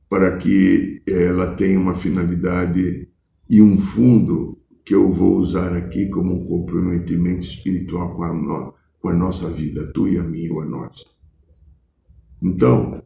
para 0.09 0.37
que 0.39 1.03
ela 1.07 1.55
tenha 1.55 1.79
uma 1.79 1.95
finalidade 1.95 3.09
e 3.49 3.63
um 3.63 3.79
fundo 3.79 4.59
que 4.85 4.95
eu 4.95 5.13
vou 5.13 5.37
usar 5.37 5.73
aqui 5.77 6.09
como 6.09 6.41
um 6.41 6.45
comprometimento 6.45 7.47
espiritual 7.47 8.15
com 8.17 8.25
a, 8.25 8.35
no, 8.35 8.75
com 8.99 9.09
a 9.09 9.15
nossa 9.15 9.49
vida, 9.49 9.93
tu 9.93 10.09
e 10.09 10.19
a 10.19 10.23
minha 10.23 10.53
ou 10.53 10.63
a 10.63 10.65
nossa. 10.65 11.05
Então, 12.43 13.01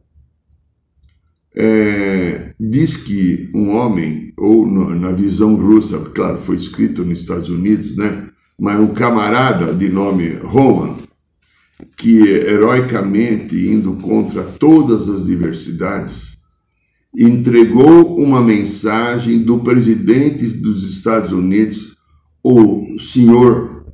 é, 1.57 2.53
diz 2.59 2.97
que 2.97 3.49
um 3.53 3.75
homem, 3.75 4.33
ou 4.37 4.67
no, 4.67 4.93
na 4.93 5.11
visão 5.11 5.55
russa, 5.55 5.99
claro, 6.13 6.37
foi 6.37 6.57
escrito 6.57 7.05
nos 7.05 7.21
Estados 7.21 7.49
Unidos, 7.49 7.95
né? 7.95 8.27
mas 8.59 8.79
um 8.79 8.93
camarada 8.93 9.73
de 9.73 9.89
nome 9.89 10.29
Roman, 10.43 10.95
que 11.97 12.21
heroicamente 12.27 13.55
indo 13.55 13.93
contra 13.93 14.43
todas 14.43 15.07
as 15.07 15.25
diversidades, 15.25 16.35
entregou 17.17 18.17
uma 18.17 18.41
mensagem 18.41 19.39
do 19.39 19.59
presidente 19.59 20.45
dos 20.47 20.83
Estados 20.89 21.31
Unidos, 21.31 21.95
o 22.43 22.99
senhor 22.99 23.85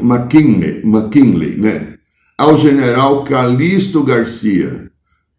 McKinley, 0.00 0.82
McKinley 0.84 1.56
né? 1.56 1.94
ao 2.38 2.56
general 2.56 3.24
Calixto 3.24 4.02
Garcia. 4.04 4.89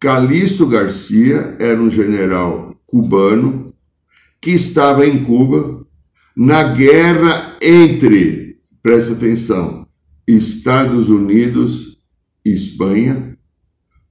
Calixto 0.02 0.66
Garcia 0.66 1.54
era 1.60 1.80
um 1.80 1.88
general 1.88 2.74
cubano 2.84 3.72
que 4.40 4.50
estava 4.50 5.06
em 5.06 5.22
Cuba 5.22 5.86
na 6.36 6.64
guerra 6.64 7.56
entre, 7.62 8.58
presta 8.82 9.12
atenção, 9.12 9.86
Estados 10.26 11.08
Unidos 11.08 11.98
e 12.44 12.52
Espanha, 12.52 13.38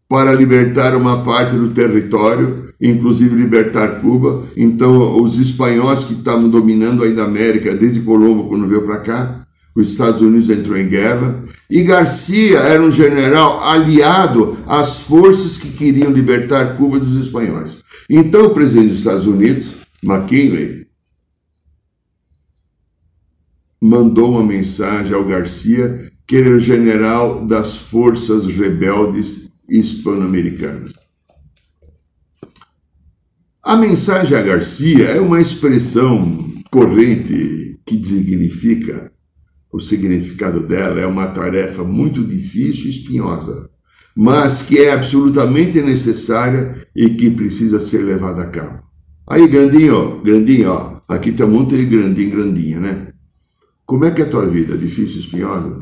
para 0.07 0.31
libertar 0.31 0.95
uma 0.95 1.25
parte 1.25 1.57
do 1.57 1.73
território 1.73 2.71
inclusive 2.81 3.35
libertar 3.35 4.01
Cuba. 4.01 4.43
Então, 4.57 5.21
os 5.21 5.37
espanhóis 5.37 6.03
que 6.05 6.13
estavam 6.13 6.49
dominando 6.49 7.03
ainda 7.03 7.21
a 7.21 7.25
América 7.25 7.75
desde 7.75 8.01
Colombo, 8.01 8.49
quando 8.49 8.67
veio 8.67 8.83
para 8.83 8.99
cá, 8.99 9.40
os 9.75 9.91
Estados 9.91 10.21
Unidos 10.21 10.49
entrou 10.49 10.77
em 10.77 10.87
guerra. 10.87 11.43
E 11.69 11.83
Garcia 11.83 12.59
era 12.59 12.81
um 12.81 12.91
general 12.91 13.63
aliado 13.63 14.57
às 14.67 15.01
forças 15.01 15.57
que 15.57 15.71
queriam 15.71 16.11
libertar 16.11 16.75
Cuba 16.75 16.99
dos 16.99 17.15
espanhóis. 17.15 17.79
Então, 18.09 18.47
o 18.47 18.53
presidente 18.53 18.89
dos 18.89 18.99
Estados 18.99 19.25
Unidos, 19.25 19.75
McKinley, 20.03 20.87
mandou 23.81 24.31
uma 24.31 24.43
mensagem 24.43 25.13
ao 25.13 25.25
Garcia, 25.25 26.11
que 26.27 26.35
era 26.35 26.49
o 26.49 26.59
general 26.59 27.45
das 27.45 27.77
forças 27.77 28.45
rebeldes 28.45 29.49
hispano-americanas. 29.67 30.93
A 33.63 33.77
mensagem 33.77 34.37
a 34.37 34.41
Garcia 34.41 35.05
é 35.05 35.19
uma 35.19 35.39
expressão 35.39 36.51
corrente 36.69 37.79
que 37.85 38.03
significa, 38.03 39.10
o 39.71 39.79
significado 39.79 40.65
dela 40.65 40.99
é 40.99 41.05
uma 41.05 41.27
tarefa 41.27 41.83
muito 41.83 42.23
difícil 42.23 42.85
e 42.85 42.89
espinhosa, 42.89 43.69
mas 44.15 44.63
que 44.63 44.79
é 44.79 44.91
absolutamente 44.91 45.81
necessária 45.81 46.87
e 46.95 47.11
que 47.11 47.29
precisa 47.31 47.79
ser 47.79 47.99
levada 47.99 48.43
a 48.43 48.49
cabo. 48.49 48.83
Aí, 49.27 49.47
grandinho, 49.47 50.21
grandinho, 50.21 50.69
ó, 50.71 51.01
aqui 51.07 51.31
tá 51.31 51.45
um 51.45 51.51
monte 51.51 51.77
de 51.77 51.85
grandinho, 51.85 52.31
grandinha, 52.31 52.79
né? 52.79 53.13
Como 53.85 54.05
é 54.05 54.11
que 54.11 54.21
é 54.21 54.25
a 54.25 54.29
tua 54.29 54.45
vida? 54.45 54.77
Difícil 54.77 55.19
espinhosa? 55.19 55.79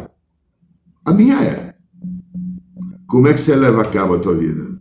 A 1.06 1.14
minha 1.14 1.42
é. 1.42 1.74
Como 3.08 3.28
é 3.28 3.34
que 3.34 3.40
você 3.40 3.56
leva 3.56 3.82
a 3.82 3.86
cabo 3.86 4.16
a 4.16 4.20
tua 4.20 4.36
vida? 4.36 4.80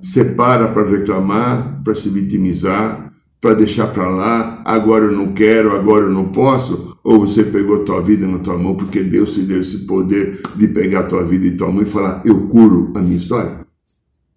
separa 0.00 0.68
para 0.68 0.88
reclamar, 0.88 1.82
para 1.82 1.94
se 1.94 2.08
vitimizar, 2.08 3.07
para 3.40 3.54
deixar 3.54 3.88
para 3.88 4.08
lá, 4.08 4.62
agora 4.64 5.04
eu 5.04 5.12
não 5.12 5.32
quero, 5.32 5.74
agora 5.74 6.04
eu 6.06 6.10
não 6.10 6.28
posso, 6.32 6.98
ou 7.04 7.20
você 7.20 7.44
pegou 7.44 7.84
tua 7.84 8.02
vida 8.02 8.26
na 8.26 8.38
tua 8.40 8.58
mão 8.58 8.76
porque 8.76 9.02
Deus 9.02 9.34
te 9.34 9.42
deu 9.42 9.60
esse 9.60 9.86
poder 9.86 10.40
de 10.56 10.68
pegar 10.68 11.04
tua 11.04 11.24
vida 11.24 11.46
em 11.46 11.56
tua 11.56 11.70
mão 11.70 11.82
e 11.82 11.86
falar, 11.86 12.22
eu 12.24 12.48
curo 12.48 12.92
a 12.96 13.00
minha 13.00 13.16
história? 13.16 13.66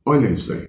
Olha 0.05 0.27
isso 0.27 0.53
aí. 0.53 0.67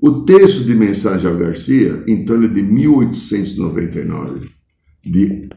O 0.00 0.22
texto 0.22 0.64
de 0.64 0.74
Mensagem 0.74 1.28
ao 1.28 1.36
Garcia, 1.36 2.04
em 2.06 2.24
torno 2.24 2.48
de 2.48 2.62
1899, 2.62 4.50
de 5.04 5.48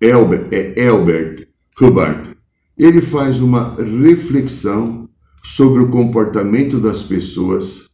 Elbert, 0.00 0.46
é 0.50 0.80
Elbert 0.80 1.46
Hubbard, 1.78 2.30
ele 2.78 3.00
faz 3.02 3.40
uma 3.40 3.74
reflexão 3.76 5.08
sobre 5.42 5.82
o 5.82 5.90
comportamento 5.90 6.80
das 6.80 7.02
pessoas 7.02 7.89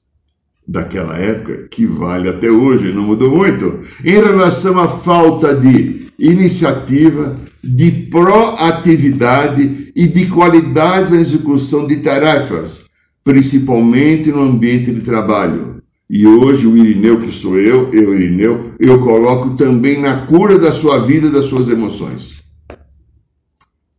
daquela 0.66 1.16
época, 1.16 1.68
que 1.70 1.86
vale 1.86 2.28
até 2.28 2.50
hoje, 2.50 2.92
não 2.92 3.04
mudou 3.04 3.30
muito, 3.30 3.80
em 4.04 4.14
relação 4.14 4.78
à 4.78 4.88
falta 4.88 5.54
de 5.54 6.06
iniciativa, 6.18 7.36
de 7.62 7.90
proatividade 8.10 9.92
e 9.94 10.06
de 10.06 10.26
qualidade 10.26 11.12
na 11.12 11.20
execução 11.20 11.86
de 11.86 11.96
tarefas, 11.96 12.86
principalmente 13.24 14.30
no 14.30 14.42
ambiente 14.42 14.92
de 14.92 15.00
trabalho. 15.00 15.82
E 16.08 16.26
hoje 16.26 16.66
o 16.66 16.76
Irineu, 16.76 17.20
que 17.20 17.32
sou 17.32 17.58
eu, 17.58 17.92
eu 17.92 18.14
Irineu, 18.14 18.72
eu 18.78 19.00
coloco 19.00 19.56
também 19.56 20.00
na 20.00 20.26
cura 20.26 20.58
da 20.58 20.70
sua 20.72 21.00
vida 21.00 21.26
e 21.26 21.32
das 21.32 21.46
suas 21.46 21.68
emoções. 21.68 22.42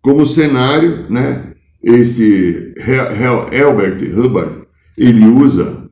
Como 0.01 0.25
cenário, 0.25 1.06
né? 1.10 1.53
esse 1.84 2.73
Herbert 2.77 3.99
Hubbard, 4.17 4.67
ele 4.97 5.25
usa 5.25 5.87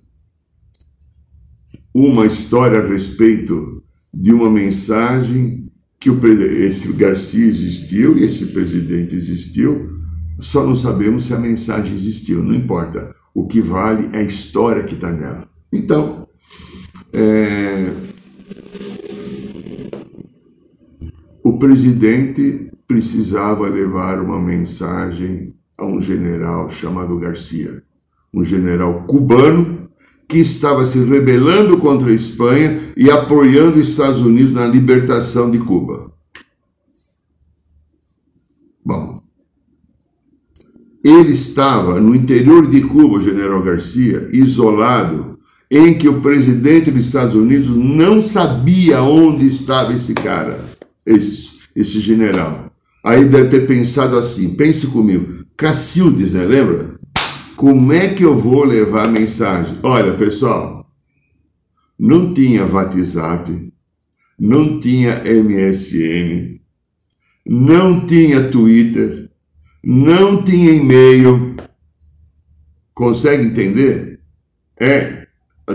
uma 1.96 2.26
história 2.26 2.82
a 2.82 2.86
respeito 2.86 3.82
de 4.14 4.34
uma 4.34 4.50
mensagem 4.50 5.72
que 5.98 6.10
o, 6.10 6.20
esse 6.28 6.92
Garcia 6.92 7.46
existiu 7.46 8.18
e 8.18 8.24
esse 8.26 8.48
presidente 8.48 9.16
existiu, 9.16 9.88
só 10.38 10.68
não 10.68 10.76
sabemos 10.76 11.24
se 11.24 11.34
a 11.34 11.40
mensagem 11.40 11.94
existiu, 11.94 12.44
não 12.44 12.54
importa. 12.54 13.16
O 13.34 13.48
que 13.48 13.62
vale 13.62 14.10
é 14.12 14.20
a 14.20 14.24
história 14.24 14.84
que 14.84 14.96
está 14.96 15.10
nela. 15.10 15.48
Então, 15.72 16.28
é, 17.14 17.94
o 21.42 21.58
presidente 21.58 22.72
precisava 22.86 23.70
levar 23.70 24.20
uma 24.20 24.42
mensagem 24.42 25.56
a 25.78 25.86
um 25.86 26.02
general 26.02 26.70
chamado 26.70 27.18
Garcia, 27.18 27.82
um 28.34 28.44
general 28.44 29.06
cubano 29.06 29.75
que 30.28 30.40
estava 30.40 30.86
se 30.86 31.00
rebelando 31.04 31.78
contra 31.78 32.10
a 32.10 32.14
Espanha 32.14 32.80
e 32.98 33.10
apoiando 33.10 33.78
os 33.78 33.90
Estados 33.90 34.22
Unidos 34.22 34.54
na 34.54 34.66
libertação 34.66 35.52
de 35.52 35.60
Cuba. 35.60 36.12
Bom, 38.84 39.22
ele 41.04 41.34
estava 41.34 42.00
no 42.00 42.16
interior 42.16 42.68
de 42.68 42.82
Cuba, 42.82 43.18
o 43.18 43.22
general 43.22 43.62
Garcia, 43.62 44.28
isolado, 44.32 45.38
em 45.70 45.98
que 45.98 46.08
o 46.08 46.22
presidente 46.22 46.92
dos 46.92 47.06
Estados 47.06 47.36
Unidos 47.36 47.68
não 47.68 48.22
sabia 48.22 49.02
onde 49.02 49.46
estava 49.46 49.94
esse 49.94 50.14
cara, 50.14 50.60
esse, 51.06 51.60
esse 51.76 52.00
general. 52.00 52.72
Aí 53.04 53.26
deve 53.26 53.50
ter 53.50 53.68
pensado 53.68 54.18
assim: 54.18 54.56
pense 54.56 54.88
comigo, 54.88 55.46
Cacildes, 55.56 56.34
né? 56.34 56.44
Lembra? 56.44 56.96
Como 57.66 57.92
é 57.94 58.10
que 58.10 58.22
eu 58.22 58.38
vou 58.38 58.64
levar 58.64 59.06
a 59.06 59.12
mensagem? 59.12 59.80
Olha, 59.82 60.14
pessoal, 60.14 60.88
não 61.98 62.32
tinha 62.32 62.64
WhatsApp, 62.64 63.74
não 64.40 64.80
tinha 64.80 65.24
MSN, 65.24 66.60
não 67.44 68.06
tinha 68.06 68.52
Twitter, 68.52 69.32
não 69.84 70.44
tinha 70.44 70.74
e-mail. 70.74 71.56
Consegue 72.94 73.46
entender? 73.48 74.20
É, 74.80 75.26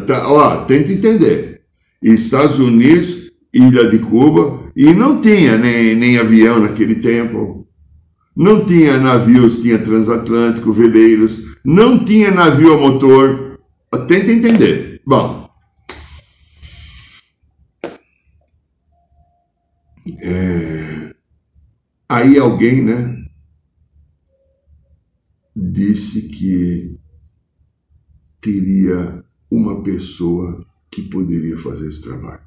tá, 0.06 0.30
ó, 0.30 0.64
tenta 0.66 0.92
entender. 0.92 1.62
Estados 2.00 2.60
Unidos, 2.60 3.32
Ilha 3.52 3.90
de 3.90 3.98
Cuba, 3.98 4.70
e 4.76 4.94
não 4.94 5.20
tinha 5.20 5.58
nem, 5.58 5.96
nem 5.96 6.18
avião 6.18 6.60
naquele 6.60 6.94
tempo. 6.94 7.66
Não 8.36 8.64
tinha 8.64 8.96
navios, 8.96 9.60
tinha 9.60 9.76
transatlântico, 9.76 10.72
veleiros, 10.72 11.49
não 11.64 12.04
tinha 12.04 12.30
navio 12.30 12.74
a 12.74 12.78
motor. 12.78 13.60
Tenta 14.06 14.32
entender. 14.32 15.02
Bom, 15.06 15.50
É... 20.22 21.14
Aí 22.08 22.38
alguém, 22.38 22.82
né, 22.82 23.24
disse 25.54 26.28
que 26.28 26.98
teria 28.40 29.24
uma 29.50 29.82
pessoa 29.82 30.66
que 30.90 31.02
poderia 31.02 31.56
fazer 31.56 31.88
esse 31.88 32.02
trabalho. 32.02 32.42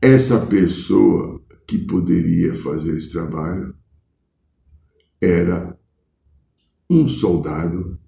Essa 0.00 0.46
pessoa 0.46 1.44
que 1.66 1.78
poderia 1.78 2.54
fazer 2.54 2.96
esse 2.96 3.12
trabalho 3.12 3.76
era 5.20 5.71
um 6.92 7.08
soldado 7.08 7.98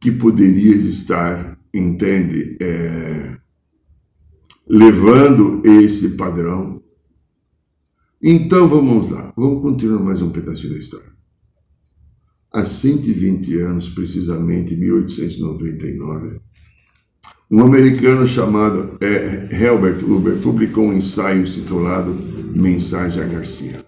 que 0.00 0.10
poderia 0.10 0.74
estar, 0.74 1.58
entende, 1.72 2.56
é, 2.60 3.38
levando 4.68 5.62
esse 5.64 6.10
padrão. 6.10 6.82
Então 8.22 8.68
vamos 8.68 9.10
lá, 9.10 9.32
vamos 9.36 9.62
continuar 9.62 10.00
mais 10.00 10.20
um 10.20 10.30
pedacinho 10.30 10.72
da 10.72 10.78
história. 10.78 11.10
Há 12.52 12.66
120 12.66 13.60
anos, 13.60 13.88
precisamente 13.90 14.74
em 14.74 14.78
1899, 14.78 16.40
um 17.48 17.62
americano 17.62 18.26
chamado 18.26 18.98
é, 19.00 19.48
Herbert 19.52 20.02
Huber 20.04 20.38
publicou 20.38 20.86
um 20.86 20.92
ensaio 20.92 21.42
intitulado 21.42 22.12
Mensagem 22.54 23.22
a 23.22 23.26
Garcia. 23.26 23.84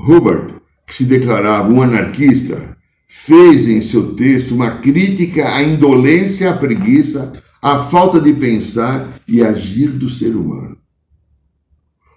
Hubbard, 0.00 0.54
que 0.86 0.94
se 0.94 1.04
declarava 1.04 1.68
um 1.68 1.80
anarquista, 1.80 2.74
fez 3.16 3.68
em 3.68 3.80
seu 3.80 4.14
texto 4.14 4.56
uma 4.56 4.72
crítica 4.72 5.48
à 5.54 5.62
indolência, 5.62 6.50
à 6.50 6.54
preguiça, 6.54 7.32
à 7.62 7.78
falta 7.78 8.20
de 8.20 8.32
pensar 8.32 9.20
e 9.26 9.40
agir 9.40 9.88
do 9.88 10.08
ser 10.08 10.34
humano. 10.34 10.76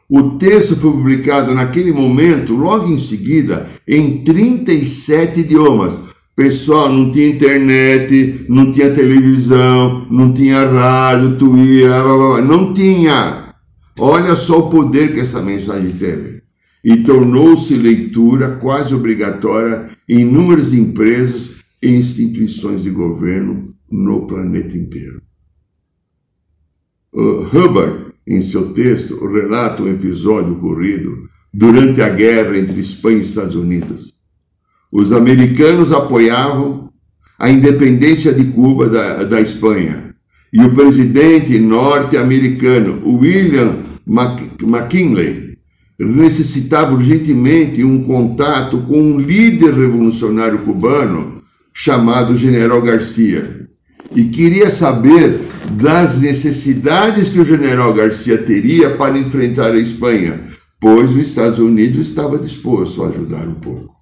O 0.10 0.32
texto 0.38 0.76
foi 0.76 0.92
publicado 0.92 1.54
naquele 1.54 1.94
momento, 1.94 2.56
logo 2.56 2.92
em 2.92 2.98
seguida, 2.98 3.70
em 3.88 4.24
37 4.24 5.42
idiomas. 5.42 6.00
Pessoal, 6.36 6.92
não 6.92 7.12
tinha 7.12 7.30
internet, 7.30 8.46
não 8.50 8.72
tinha 8.72 8.90
televisão, 8.90 10.08
não 10.10 10.34
tinha 10.34 10.66
rádio, 10.66 11.38
Twitter, 11.38 12.44
não 12.46 12.74
tinha. 12.74 13.54
Olha 14.00 14.36
só 14.36 14.60
o 14.60 14.70
poder 14.70 15.14
que 15.14 15.20
essa 15.20 15.42
mensagem 15.42 15.92
teve. 15.92 16.42
E 16.84 16.98
tornou-se 16.98 17.76
leitura 17.76 18.58
quase 18.60 18.96
obrigatória 18.96 19.96
em 20.08 20.22
inúmeras 20.22 20.74
empresas 20.74 21.58
e 21.82 21.90
instituições 21.90 22.84
de 22.84 22.90
governo 22.90 23.76
no 23.90 24.26
planeta 24.26 24.78
inteiro. 24.78 25.22
Hubbard, 27.14 28.14
em 28.26 28.42
seu 28.42 28.74
texto, 28.74 29.26
relata 29.26 29.84
um 29.84 29.88
episódio 29.88 30.54
ocorrido 30.54 31.28
durante 31.54 32.02
a 32.02 32.10
guerra 32.10 32.58
entre 32.58 32.80
Espanha 32.80 33.18
e 33.18 33.22
Estados 33.22 33.56
Unidos. 33.56 34.14
Os 34.92 35.12
americanos 35.12 35.92
apoiavam 35.92 36.92
a 37.40 37.50
independência 37.50 38.34
de 38.34 38.46
Cuba 38.52 38.90
da, 38.90 39.24
da 39.24 39.42
Espanha 39.42 40.16
e 40.52 40.62
o 40.62 40.74
presidente 40.74 41.60
norte-americano 41.60 43.02
William 43.06 43.84
McKinley 44.06 45.47
necessitava 46.06 46.94
urgentemente 46.94 47.84
um 47.84 48.04
contato 48.04 48.80
com 48.82 49.00
um 49.00 49.20
líder 49.20 49.74
revolucionário 49.74 50.60
cubano 50.60 51.42
chamado 51.74 52.38
General 52.38 52.82
Garcia 52.82 53.68
e 54.16 54.26
queria 54.26 54.70
saber 54.70 55.42
das 55.72 56.22
necessidades 56.22 57.30
que 57.30 57.40
o 57.40 57.46
general 57.46 57.94
Garcia 57.94 58.38
teria 58.38 58.92
para 58.92 59.18
enfrentar 59.18 59.72
a 59.72 59.78
Espanha, 59.78 60.40
pois 60.80 61.12
os 61.12 61.28
Estados 61.28 61.60
Unidos 61.60 62.10
estava 62.10 62.38
disposto 62.38 63.04
a 63.04 63.10
ajudar 63.10 63.48
um 63.48 63.56
pouco. 63.56 63.96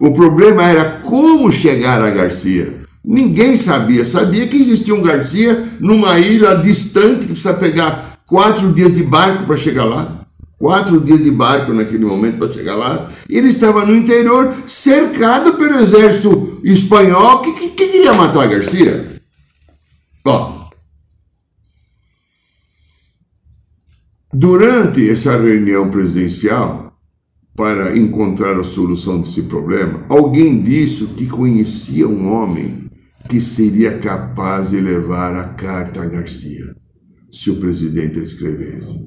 O 0.00 0.12
problema 0.12 0.62
era 0.64 1.00
como 1.00 1.52
chegar 1.52 2.02
a 2.02 2.10
Garcia. 2.10 2.74
Ninguém 3.04 3.56
sabia. 3.56 4.04
Sabia 4.04 4.46
que 4.46 4.56
existia 4.56 4.94
um 4.94 5.02
Garcia 5.02 5.66
numa 5.80 6.18
ilha 6.18 6.54
distante 6.54 7.20
que 7.26 7.32
precisa 7.32 7.54
pegar 7.54 8.13
quatro 8.26 8.72
dias 8.72 8.94
de 8.94 9.02
barco 9.04 9.44
para 9.44 9.56
chegar 9.56 9.84
lá. 9.84 10.26
Quatro 10.58 11.00
dias 11.00 11.24
de 11.24 11.30
barco 11.30 11.72
naquele 11.74 12.04
momento 12.04 12.38
para 12.38 12.52
chegar 12.52 12.74
lá. 12.74 13.10
Ele 13.28 13.48
estava 13.48 13.84
no 13.84 13.94
interior, 13.94 14.54
cercado 14.66 15.54
pelo 15.54 15.76
exército 15.76 16.60
espanhol 16.64 17.42
que, 17.42 17.52
que, 17.52 17.70
que 17.70 17.88
queria 17.88 18.14
matar 18.14 18.48
Garcia. 18.48 19.20
Bom, 20.24 20.70
durante 24.32 25.10
essa 25.10 25.36
reunião 25.36 25.90
presidencial, 25.90 26.84
para 27.56 27.96
encontrar 27.96 28.58
a 28.58 28.64
solução 28.64 29.20
desse 29.20 29.42
problema, 29.42 30.04
alguém 30.08 30.60
disse 30.60 31.06
que 31.06 31.26
conhecia 31.26 32.08
um 32.08 32.32
homem 32.32 32.90
que 33.28 33.40
seria 33.40 33.98
capaz 33.98 34.70
de 34.70 34.80
levar 34.80 35.34
a 35.36 35.48
carta 35.54 36.02
a 36.02 36.06
Garcia, 36.06 36.73
se 37.34 37.50
o 37.50 37.56
presidente 37.56 38.20
escrevesse. 38.20 39.04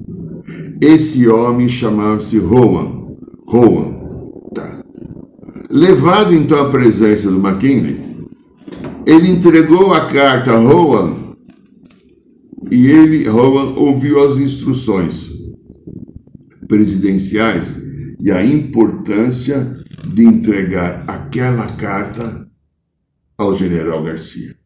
Esse 0.82 1.26
homem 1.26 1.66
chamava-se 1.66 2.38
Rowan. 2.38 3.16
Rowan. 3.46 3.98
Tá. 4.54 4.82
Levado 5.70 6.34
então 6.34 6.66
à 6.66 6.68
presença 6.68 7.30
do 7.30 7.38
McKinley, 7.38 7.98
ele 9.06 9.30
entregou 9.30 9.94
a 9.94 10.06
carta 10.08 10.52
a 10.52 10.58
Rowan 10.58 11.16
e 12.70 12.90
ele, 12.90 13.26
Rowan, 13.26 13.74
ouviu 13.76 14.22
as 14.22 14.36
instruções 14.36 15.30
presidenciais 16.68 17.76
e 18.20 18.30
a 18.30 18.44
importância 18.44 19.82
de 20.06 20.24
entregar 20.24 21.04
aquela 21.08 21.66
carta 21.76 22.46
ao 23.38 23.56
general 23.56 24.02
Garcia. 24.04 24.57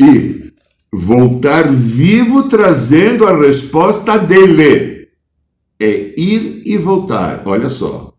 E 0.00 0.52
voltar 0.92 1.72
vivo 1.72 2.48
trazendo 2.48 3.26
a 3.26 3.36
resposta 3.36 4.16
dele. 4.16 5.08
É 5.80 6.14
ir 6.20 6.62
e 6.64 6.78
voltar. 6.78 7.42
Olha 7.44 7.68
só. 7.68 8.14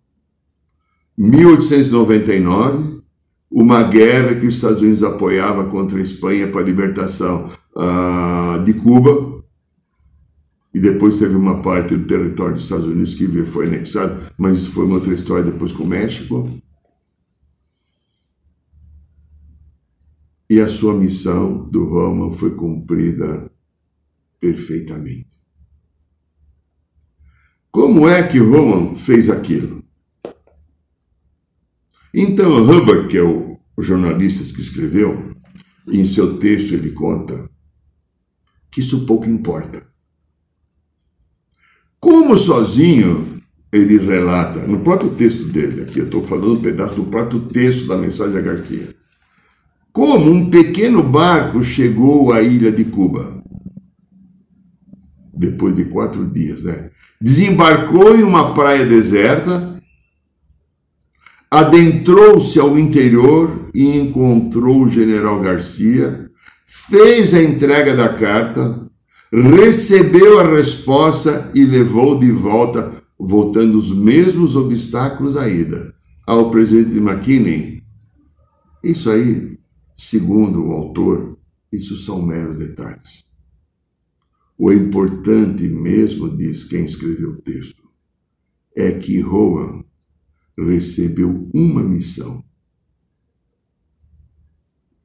1899, 1.17 3.01
uma 3.49 3.83
guerra 3.83 4.35
que 4.35 4.45
os 4.45 4.55
Estados 4.55 4.81
Unidos 4.81 5.03
apoiava 5.03 5.65
contra 5.65 5.97
a 5.97 6.01
Espanha 6.01 6.47
para 6.47 6.59
a 6.61 6.65
libertação 6.65 7.49
uh, 7.75 8.63
de 8.65 8.73
Cuba. 8.73 9.43
E 10.73 10.79
depois 10.79 11.17
teve 11.17 11.35
uma 11.37 11.61
parte 11.61 11.95
do 11.95 12.05
território 12.05 12.55
dos 12.55 12.63
Estados 12.63 12.85
Unidos 12.85 13.15
que 13.15 13.25
foi 13.45 13.67
anexado, 13.67 14.17
mas 14.37 14.57
isso 14.57 14.71
foi 14.71 14.85
uma 14.85 14.95
outra 14.95 15.13
história 15.13 15.49
depois 15.49 15.71
com 15.71 15.83
o 15.83 15.87
México. 15.87 16.51
E 20.49 20.59
a 20.59 20.69
sua 20.69 20.93
missão 20.93 21.67
do 21.69 21.85
Roma 21.85 22.31
foi 22.31 22.55
cumprida 22.55 23.51
perfeitamente. 24.39 25.35
Como 27.71 28.07
é 28.07 28.25
que 28.25 28.37
Roman 28.37 28.95
fez 28.95 29.29
aquilo? 29.29 29.83
Então, 32.13 32.63
Hubbard, 32.63 33.09
que 33.09 33.17
é 33.17 33.21
o, 33.21 33.59
jornalista 33.77 34.41
que 34.53 34.61
escreveu, 34.61 35.35
em 35.91 36.05
seu 36.05 36.37
texto 36.37 36.73
ele 36.73 36.91
conta 36.91 37.49
que 38.71 38.79
isso 38.79 39.05
pouco 39.05 39.27
importa. 39.27 39.85
Como 41.99 42.37
sozinho, 42.37 43.41
ele 43.69 43.97
relata, 43.97 44.65
no 44.65 44.79
próprio 44.79 45.13
texto 45.13 45.43
dele, 45.49 45.81
aqui 45.81 45.99
eu 45.99 46.05
estou 46.05 46.23
falando 46.23 46.53
um 46.53 46.61
pedaço 46.61 46.95
do 46.95 47.05
próprio 47.07 47.41
texto 47.49 47.87
da 47.87 47.97
mensagem 47.97 48.37
a 48.37 48.41
Garcia, 48.41 48.94
como 49.95 50.29
um 50.29 50.49
pequeno 50.49 51.01
barco 51.01 51.63
chegou 51.63 52.33
à 52.33 52.41
ilha 52.41 52.69
de 52.69 52.83
Cuba. 52.83 53.41
Depois 55.33 55.73
de 55.73 55.85
quatro 55.85 56.27
dias, 56.27 56.65
né? 56.65 56.91
Desembarcou 57.21 58.13
em 58.13 58.21
uma 58.21 58.53
praia 58.53 58.85
deserta 58.85 59.73
adentrou-se 61.49 62.59
ao 62.59 62.77
interior 62.77 63.69
e 63.73 63.97
encontrou 63.97 64.81
o 64.81 64.89
general 64.89 65.39
Garcia, 65.39 66.29
fez 66.65 67.33
a 67.33 67.41
entrega 67.41 67.95
da 67.95 68.09
carta, 68.09 68.89
recebeu 69.31 70.41
a 70.41 70.43
resposta 70.43 71.49
e 71.55 71.63
levou 71.63 72.19
de 72.19 72.29
volta, 72.31 72.91
voltando 73.17 73.77
os 73.77 73.95
mesmos 73.95 74.57
obstáculos 74.57 75.37
à 75.37 75.47
ida, 75.47 75.95
ao 76.27 76.51
presidente 76.51 76.97
McKinney. 76.97 77.81
Isso 78.83 79.09
aí, 79.09 79.55
segundo 79.95 80.65
o 80.65 80.71
autor, 80.71 81.37
isso 81.71 81.97
são 81.97 82.21
meros 82.21 82.57
detalhes. 82.59 83.25
O 84.57 84.71
importante 84.71 85.63
mesmo, 85.67 86.35
diz 86.35 86.63
quem 86.63 86.85
escreveu 86.85 87.31
o 87.31 87.41
texto, 87.41 87.83
é 88.75 88.91
que 88.91 89.19
Rowan 89.19 89.83
recebeu 90.57 91.49
uma 91.53 91.83
missão. 91.83 92.43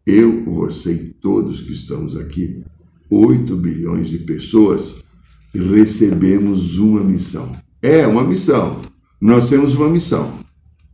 Eu, 0.06 0.44
você 0.44 0.92
e 0.92 1.14
todos 1.14 1.60
que 1.60 1.72
estamos 1.72 2.16
aqui, 2.16 2.64
8 3.10 3.56
bilhões 3.56 4.08
de 4.08 4.18
pessoas, 4.18 5.02
recebemos 5.52 6.78
uma 6.78 7.02
missão. 7.02 7.56
É 7.82 8.06
uma 8.06 8.24
missão. 8.24 8.82
Nós 9.20 9.50
temos 9.50 9.74
uma 9.74 9.88
missão, 9.88 10.38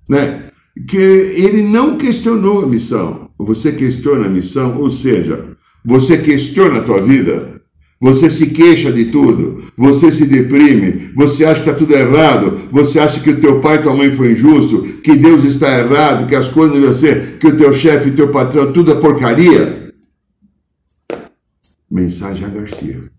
né? 0.09 0.51
Que 0.89 0.97
ele 0.97 1.63
não 1.63 1.97
questionou 1.97 2.65
a 2.65 2.67
missão. 2.67 3.26
Você 3.39 3.73
questiona 3.73 4.27
a 4.27 4.31
missão, 4.31 4.81
ou 4.81 4.91
seja, 4.91 5.57
você 5.85 6.19
questiona 6.19 6.79
a 6.79 6.83
tua 6.83 7.01
vida, 7.01 7.61
você 8.01 8.29
se 8.29 8.49
queixa 8.49 8.93
de 8.93 9.07
tudo, 9.07 9.65
você 9.77 10.13
se 10.13 10.27
deprime, 10.27 11.11
você 11.15 11.45
acha 11.45 11.63
que 11.63 11.69
está 11.69 11.79
tudo 11.79 11.95
errado, 11.95 12.69
você 12.71 12.99
acha 12.99 13.21
que 13.21 13.31
o 13.31 13.41
teu 13.41 13.61
pai 13.61 13.77
e 13.77 13.83
tua 13.83 13.95
mãe 13.95 14.11
foi 14.11 14.33
injusto, 14.33 14.83
que 15.03 15.17
Deus 15.17 15.45
está 15.45 15.79
errado, 15.79 16.27
que 16.27 16.35
as 16.35 16.49
coisas 16.49 16.79
devem 16.79 16.95
ser, 16.95 17.39
que 17.39 17.47
o 17.47 17.57
teu 17.57 17.73
chefe 17.73 18.11
teu 18.11 18.31
patrão, 18.31 18.73
tudo 18.73 18.93
é 18.93 19.01
porcaria. 19.01 19.93
Mensagem 21.91 22.45
a 22.45 22.49
Garcia. 22.49 23.11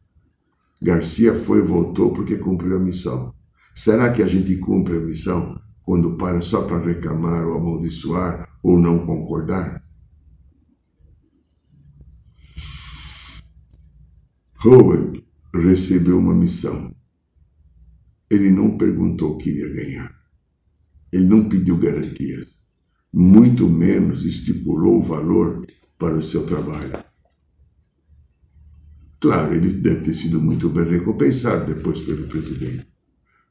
Garcia 0.82 1.34
foi 1.34 1.60
e 1.60 1.62
voltou 1.62 2.14
porque 2.14 2.38
cumpriu 2.38 2.76
a 2.76 2.80
missão. 2.80 3.34
Será 3.74 4.12
que 4.12 4.22
a 4.22 4.28
gente 4.28 4.58
cumpre 4.58 4.98
a 4.98 5.02
missão 5.02 5.60
quando 5.84 6.18
para 6.18 6.42
só 6.42 6.64
para 6.64 6.86
reclamar 6.86 7.48
ou 7.48 7.58
amaldiçoar 7.58 8.48
ou 8.62 8.78
não 8.78 9.00
concordar? 9.00 9.87
Howard 14.66 15.24
recebeu 15.54 16.18
uma 16.18 16.34
missão. 16.34 16.96
Ele 18.30 18.50
não 18.50 18.78
perguntou 18.78 19.34
o 19.34 19.38
que 19.38 19.52
iria 19.52 19.70
ganhar. 19.74 20.18
Ele 21.12 21.26
não 21.26 21.48
pediu 21.48 21.78
garantias. 21.78 22.48
Muito 23.14 23.70
menos 23.70 24.26
estipulou 24.26 25.00
o 25.00 25.04
valor 25.04 25.66
para 25.98 26.18
o 26.18 26.24
seu 26.24 26.46
trabalho. 26.46 27.04
Claro, 29.20 29.56
ele 29.56 29.70
deve 29.70 30.06
ter 30.06 30.14
sido 30.14 30.42
muito 30.42 30.70
bem 30.70 30.86
recompensado 30.86 31.74
depois 31.74 32.02
pelo 32.02 32.28
presidente. 32.28 32.86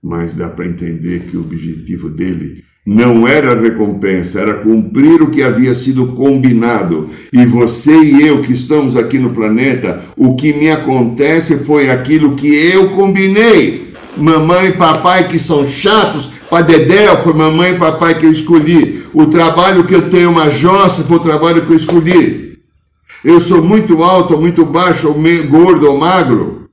Mas 0.02 0.34
dá 0.34 0.48
para 0.48 0.66
entender 0.66 1.28
que 1.28 1.36
o 1.36 1.42
objetivo 1.42 2.10
dele 2.10 2.64
não 2.86 3.26
era 3.26 3.60
recompensa, 3.60 4.40
era 4.40 4.54
cumprir 4.54 5.20
o 5.20 5.28
que 5.28 5.42
havia 5.42 5.74
sido 5.74 6.06
combinado. 6.08 7.10
E 7.32 7.44
você 7.44 7.98
e 8.00 8.24
eu 8.24 8.40
que 8.40 8.52
estamos 8.52 8.96
aqui 8.96 9.18
no 9.18 9.30
planeta, 9.30 10.04
o 10.16 10.36
que 10.36 10.52
me 10.52 10.70
acontece 10.70 11.58
foi 11.58 11.90
aquilo 11.90 12.36
que 12.36 12.46
eu 12.46 12.90
combinei. 12.90 13.92
Mamãe 14.16 14.68
e 14.68 14.72
papai 14.72 15.26
que 15.26 15.36
são 15.36 15.68
chatos, 15.68 16.30
para 16.48 16.64
Dedé 16.64 17.08
foi 17.16 17.32
mamãe 17.32 17.72
e 17.72 17.78
papai 17.78 18.16
que 18.16 18.24
eu 18.24 18.30
escolhi. 18.30 19.02
O 19.12 19.26
trabalho 19.26 19.82
que 19.82 19.94
eu 19.94 20.08
tenho 20.08 20.30
uma 20.30 20.48
jossa 20.48 21.02
foi 21.02 21.16
o 21.16 21.20
trabalho 21.20 21.66
que 21.66 21.72
eu 21.72 21.76
escolhi. 21.76 22.56
Eu 23.24 23.40
sou 23.40 23.64
muito 23.64 24.04
alto, 24.04 24.34
ou 24.34 24.40
muito 24.40 24.64
baixo, 24.64 25.08
ou 25.08 25.18
meio, 25.18 25.48
gordo 25.48 25.88
ou 25.88 25.98
magro, 25.98 26.68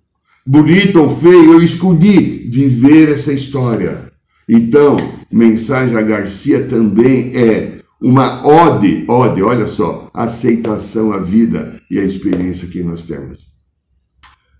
bonito 0.45 1.02
ou 1.02 1.10
feio, 1.10 1.54
eu 1.54 1.63
escolhi 1.63 2.47
viver 2.47 3.10
essa 3.10 3.34
história. 3.34 4.12
Então, 4.47 4.97
mensagem 5.32 5.95
a 5.95 6.01
Garcia 6.01 6.65
também 6.65 7.36
é 7.36 7.79
uma 8.01 8.45
ode, 8.45 9.06
ode, 9.08 9.41
olha 9.41 9.67
só, 9.67 10.10
aceitação 10.13 11.13
à 11.13 11.19
vida 11.19 11.82
e 11.89 11.97
à 11.97 12.03
experiência 12.03 12.67
que 12.67 12.84
nós 12.84 13.06
temos. 13.06 13.47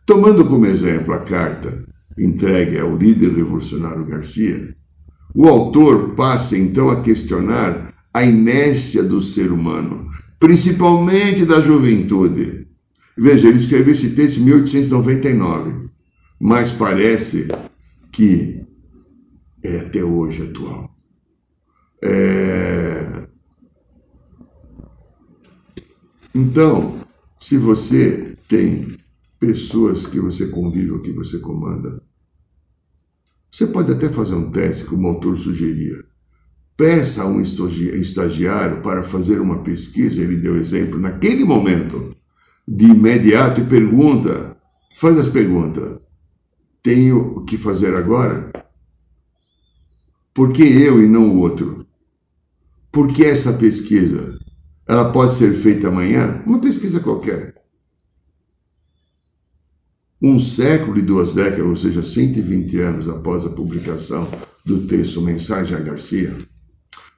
Tomando 0.06 0.46
como 0.46 0.66
exemplo 0.66 1.14
a 1.14 1.20
carta 1.20 1.86
entregue 2.18 2.80
ao 2.80 2.96
líder 2.96 3.34
revolucionário 3.34 4.06
Garcia, 4.06 4.74
o 5.36 5.48
autor 5.48 6.16
passa 6.16 6.58
então 6.58 6.90
a 6.90 7.02
questionar 7.02 7.94
a 8.14 8.24
inércia 8.24 9.04
do 9.04 9.20
ser 9.22 9.52
humano, 9.52 10.08
principalmente 10.40 11.46
da 11.46 11.60
juventude. 11.60 12.68
Veja, 13.18 13.48
ele 13.48 13.58
escreveu 13.58 13.94
esse 13.94 14.12
texto 14.12 14.40
em 14.40 14.44
1899, 14.44 15.90
mas 16.40 16.72
parece 16.72 17.48
que 18.12 18.63
é 19.64 19.80
até 19.80 20.04
hoje 20.04 20.50
atual. 20.50 20.94
É... 22.04 23.28
Então, 26.36 27.00
se 27.40 27.58
você 27.58 28.36
tem 28.48 28.98
pessoas 29.40 30.06
que 30.06 30.20
você 30.20 30.48
convive 30.48 30.92
ou 30.92 31.02
que 31.02 31.12
você 31.12 31.40
comanda, 31.40 32.02
você 33.52 33.68
pode 33.68 33.92
até 33.92 34.10
fazer 34.10 34.34
um 34.34 34.50
teste, 34.50 34.86
como 34.86 35.08
o 35.08 35.12
autor 35.12 35.38
sugeria. 35.38 36.04
Peça 36.76 37.24
a 37.24 37.28
um 37.28 37.40
estagiário 37.40 38.82
para 38.82 39.04
fazer 39.04 39.40
uma 39.40 39.62
pesquisa, 39.62 40.22
ele 40.22 40.38
deu 40.38 40.56
exemplo, 40.56 41.00
naquele 41.00 41.46
momento, 41.46 42.16
de 42.68 42.86
imediato, 42.86 43.62
e 43.62 43.66
pergunta, 43.66 44.58
faz 44.96 45.20
as 45.20 45.30
perguntas. 45.30 46.00
Tenho 46.82 47.38
o 47.38 47.46
que 47.46 47.58
fazer 47.58 47.96
agora? 47.96 48.52
Por 50.34 50.52
que 50.52 50.64
eu 50.64 51.00
e 51.02 51.06
não 51.06 51.30
o 51.30 51.38
outro? 51.38 51.86
Por 52.92 53.08
que 53.08 53.24
essa 53.24 53.54
pesquisa? 53.54 54.36
Ela 54.88 55.12
pode 55.12 55.36
ser 55.36 55.54
feita 55.54 55.90
amanhã? 55.90 56.42
Uma 56.46 56.60
pesquisa 56.60 57.00
qualquer. 57.00 57.54
Um 60.20 60.40
século 60.40 60.98
e 60.98 61.04
duas 61.04 61.36
décadas, 61.36 61.68
ou 61.68 61.76
seja, 61.78 62.02
120 62.02 62.80
anos 62.80 63.10
após 63.10 63.46
a 63.46 63.50
publicação 63.50 64.28
do 64.66 64.88
texto 64.88 65.22
Mensagem 65.22 65.78
a 65.78 65.80
Garcia, 65.80 66.36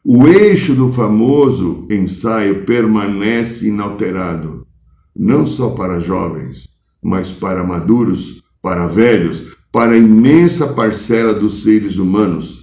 o 0.03 0.27
eixo 0.27 0.75
do 0.75 0.91
famoso 0.91 1.87
ensaio 1.89 2.65
permanece 2.65 3.67
inalterado, 3.67 4.67
não 5.15 5.47
só 5.47 5.69
para 5.69 6.01
jovens, 6.01 6.67
mas 7.01 7.31
para 7.31 7.63
maduros, 7.63 8.43
para 8.61 8.87
velhos, 8.87 9.55
para 9.71 9.93
a 9.93 9.97
imensa 9.97 10.73
parcela 10.73 11.33
dos 11.33 11.63
seres 11.63 11.97
humanos 11.97 12.54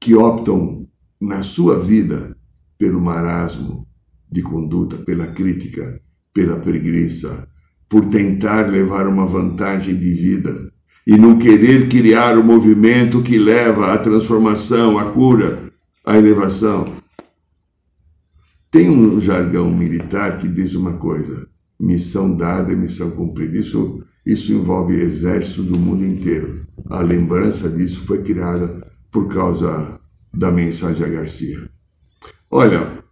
que 0.00 0.14
optam 0.14 0.88
na 1.20 1.42
sua 1.42 1.78
vida 1.78 2.34
pelo 2.78 3.00
marasmo 3.00 3.86
de 4.30 4.40
conduta, 4.40 4.96
pela 4.96 5.26
crítica, 5.26 6.00
pela 6.32 6.58
preguiça, 6.58 7.46
por 7.88 8.06
tentar 8.06 8.70
levar 8.70 9.06
uma 9.06 9.26
vantagem 9.26 9.94
de 9.94 10.14
vida 10.14 10.72
e 11.06 11.18
não 11.18 11.38
querer 11.38 11.88
criar 11.88 12.38
o 12.38 12.44
movimento 12.44 13.22
que 13.22 13.38
leva 13.38 13.92
à 13.92 13.98
transformação, 13.98 14.98
à 14.98 15.10
cura, 15.12 15.70
à 16.06 16.16
elevação. 16.16 16.86
Tem 18.70 18.88
um 18.88 19.20
jargão 19.20 19.70
militar 19.70 20.38
que 20.38 20.48
diz 20.48 20.74
uma 20.74 20.94
coisa: 20.94 21.48
missão 21.78 22.34
dada 22.34 22.72
é 22.72 22.76
missão 22.76 23.10
cumprida. 23.10 23.58
Isso, 23.58 24.02
isso 24.24 24.52
envolve 24.52 24.94
exércitos 24.94 25.66
do 25.66 25.76
mundo 25.76 26.04
inteiro. 26.04 26.64
A 26.86 27.00
lembrança 27.00 27.68
disso 27.68 28.06
foi 28.06 28.22
criada 28.22 28.89
por 29.10 29.32
causa 29.32 30.00
da 30.32 30.50
mensagem 30.50 31.04
a 31.04 31.08
Garcia. 31.08 31.70
Olha, 32.50 33.02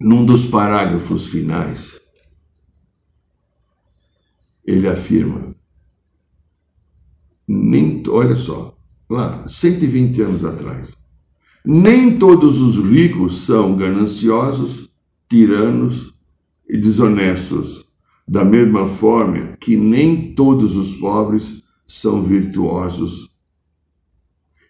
num 0.00 0.24
dos 0.24 0.46
parágrafos 0.46 1.26
finais, 1.26 2.00
ele 4.64 4.88
afirma, 4.88 5.54
nem, 7.46 8.02
olha 8.08 8.36
só, 8.36 8.76
lá, 9.08 9.46
120 9.48 10.22
anos 10.22 10.44
atrás, 10.44 10.96
nem 11.64 12.18
todos 12.18 12.60
os 12.60 12.76
ricos 12.76 13.42
são 13.42 13.76
gananciosos, 13.76 14.88
tiranos 15.28 16.14
e 16.68 16.76
desonestos, 16.76 17.84
da 18.26 18.44
mesma 18.44 18.86
forma 18.86 19.56
que 19.58 19.76
nem 19.76 20.34
todos 20.34 20.76
os 20.76 20.96
pobres 20.96 21.62
são 21.86 22.22
virtuosos 22.22 23.27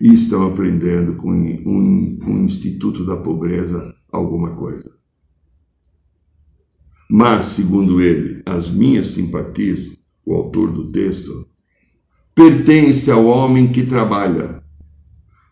e 0.01 0.15
estão 0.15 0.47
aprendendo 0.47 1.17
com 1.17 1.31
um, 1.31 2.19
um 2.23 2.45
Instituto 2.45 3.05
da 3.05 3.17
Pobreza 3.17 3.95
alguma 4.13 4.55
coisa. 4.55 4.97
Mas, 7.11 7.47
segundo 7.47 8.01
ele, 8.01 8.43
as 8.45 8.71
minhas 8.71 9.09
simpatias, 9.09 9.97
o 10.25 10.35
autor 10.35 10.71
do 10.71 10.91
texto, 10.91 11.49
pertence 12.35 13.11
ao 13.11 13.25
homem 13.27 13.73
que 13.73 13.85
trabalha, 13.85 14.63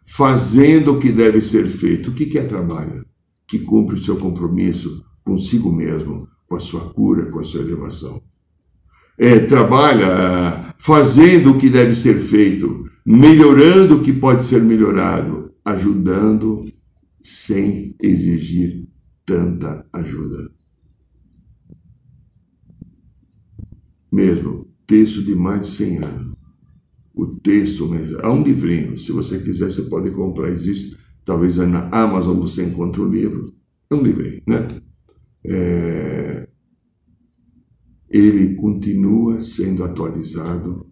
fazendo 0.04 0.92
o 0.92 1.00
que 1.00 1.10
deve 1.10 1.40
ser 1.40 1.66
feito. 1.66 2.10
O 2.10 2.14
que 2.14 2.38
é 2.38 2.44
trabalho? 2.44 3.04
Que 3.48 3.58
cumpre 3.60 3.96
o 3.96 4.02
seu 4.02 4.16
compromisso 4.16 5.04
consigo 5.24 5.72
mesmo, 5.72 6.28
com 6.46 6.56
a 6.56 6.60
sua 6.60 6.92
cura, 6.92 7.30
com 7.32 7.40
a 7.40 7.44
sua 7.44 7.62
elevação. 7.62 8.22
É, 9.18 9.38
trabalha 9.40 10.74
fazendo 10.78 11.52
o 11.52 11.58
que 11.58 11.68
deve 11.68 11.94
ser 11.94 12.18
feito, 12.18 12.84
melhorando 13.04 13.96
o 13.96 14.02
que 14.02 14.12
pode 14.12 14.44
ser 14.44 14.62
melhorado, 14.62 15.52
ajudando 15.64 16.66
sem 17.22 17.94
exigir 18.00 18.86
tanta 19.24 19.86
ajuda. 19.92 20.50
Mesmo, 24.12 24.68
texto 24.86 25.24
de 25.24 25.34
mais 25.34 25.62
de 25.62 25.66
100 25.68 25.98
anos. 25.98 26.36
O 27.12 27.26
texto, 27.26 27.90
há 28.22 28.30
um 28.30 28.42
livrinho, 28.42 28.98
se 28.98 29.10
você 29.10 29.38
quiser, 29.38 29.70
você 29.70 29.82
pode 29.82 30.10
comprar, 30.10 30.50
existe. 30.50 30.96
Talvez 31.24 31.56
na 31.56 31.88
Amazon 31.90 32.38
você 32.38 32.64
encontre 32.64 33.00
o 33.00 33.10
livro. 33.10 33.52
É 33.90 33.94
um 33.94 34.02
livrinho, 34.02 34.42
né? 34.46 34.68
É... 35.44 36.25
Ele 38.16 38.54
continua 38.54 39.42
sendo 39.42 39.84
atualizado, 39.84 40.86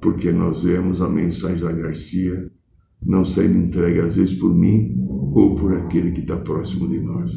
porque 0.00 0.32
nós 0.32 0.64
vemos 0.64 1.00
a 1.00 1.08
mensagem 1.08 1.64
da 1.64 1.70
Garcia 1.70 2.50
não 3.00 3.24
sendo 3.24 3.58
entregue 3.58 4.00
às 4.00 4.16
vezes 4.16 4.34
por 4.34 4.52
mim 4.52 4.96
ou 5.32 5.54
por 5.54 5.72
aquele 5.72 6.10
que 6.10 6.20
está 6.20 6.36
próximo 6.36 6.88
de 6.88 6.98
nós. 6.98 7.30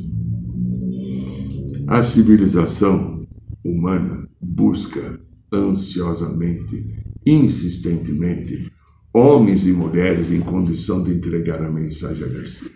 A 1.87 2.01
civilização 2.01 3.27
humana 3.63 4.27
busca 4.41 5.21
ansiosamente, 5.53 7.03
insistentemente, 7.23 8.71
homens 9.13 9.67
e 9.67 9.71
mulheres 9.71 10.31
em 10.31 10.41
condição 10.41 11.03
de 11.03 11.11
entregar 11.11 11.61
a 11.61 11.71
mensagem 11.71 12.23
a 12.23 12.27
Garcia. 12.27 12.74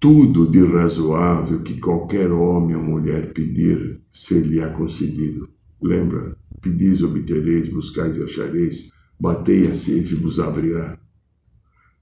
Tudo 0.00 0.46
de 0.46 0.64
razoável 0.64 1.62
que 1.62 1.80
qualquer 1.80 2.30
homem 2.30 2.76
ou 2.76 2.82
mulher 2.82 3.32
pedir, 3.32 4.00
ser-lhe-á 4.12 4.70
concedido. 4.70 5.48
Lembra? 5.82 6.36
Pedis, 6.60 7.02
obtereis, 7.02 7.68
buscais 7.68 8.16
e 8.16 8.22
achareis, 8.22 8.90
batei 9.18 9.66
a 9.66 9.74
sede 9.74 10.14
e 10.14 10.16
vos 10.16 10.38
abrirá. 10.38 10.98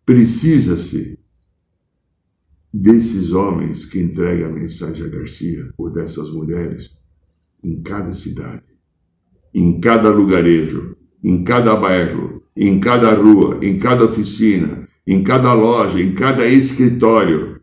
Precisa-se 0.04 1.18
desses 2.72 3.32
homens 3.32 3.86
que 3.86 3.98
entregam 3.98 4.50
a 4.50 4.52
mensagem 4.52 5.06
a 5.06 5.08
Garcia, 5.08 5.72
ou 5.78 5.90
dessas 5.90 6.30
mulheres, 6.30 6.90
em 7.64 7.82
cada 7.82 8.12
cidade, 8.12 8.78
em 9.54 9.80
cada 9.80 10.10
lugarejo, 10.10 10.96
em 11.24 11.42
cada 11.42 11.74
bairro, 11.74 12.42
em 12.54 12.78
cada 12.78 13.14
rua, 13.14 13.58
em 13.62 13.78
cada 13.78 14.04
oficina, 14.04 14.86
em 15.06 15.22
cada 15.22 15.54
loja, 15.54 16.00
em 16.00 16.14
cada 16.14 16.46
escritório, 16.46 17.55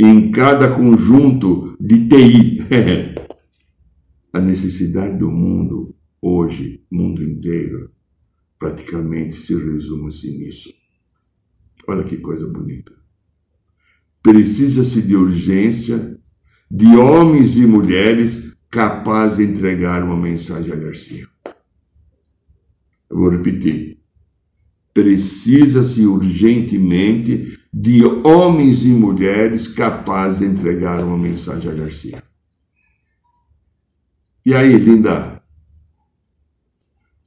em 0.00 0.30
cada 0.30 0.72
conjunto 0.72 1.76
de 1.80 2.08
TI. 2.08 2.58
a 4.32 4.40
necessidade 4.40 5.18
do 5.18 5.30
mundo 5.30 5.92
hoje, 6.22 6.84
mundo 6.88 7.22
inteiro, 7.24 7.90
praticamente 8.58 9.34
se 9.34 9.54
resume-se 9.54 10.30
nisso. 10.38 10.72
Olha 11.88 12.04
que 12.04 12.18
coisa 12.18 12.46
bonita. 12.46 12.92
Precisa-se 14.22 15.02
de 15.02 15.16
urgência 15.16 16.20
de 16.70 16.86
homens 16.96 17.56
e 17.56 17.66
mulheres 17.66 18.56
capazes 18.70 19.38
de 19.38 19.52
entregar 19.54 20.04
uma 20.04 20.16
mensagem 20.16 20.72
a 20.72 20.76
Garcia. 20.76 21.26
Eu 23.10 23.16
vou 23.16 23.30
repetir. 23.30 23.98
Precisa-se 24.92 26.06
urgentemente 26.06 27.57
de 27.80 28.04
homens 28.04 28.84
e 28.84 28.88
mulheres 28.88 29.68
capazes 29.68 30.40
de 30.40 30.46
entregar 30.46 31.00
uma 31.00 31.16
mensagem 31.16 31.70
a 31.70 31.74
Garcia. 31.74 32.20
E 34.44 34.52
aí, 34.52 34.76
linda? 34.76 35.40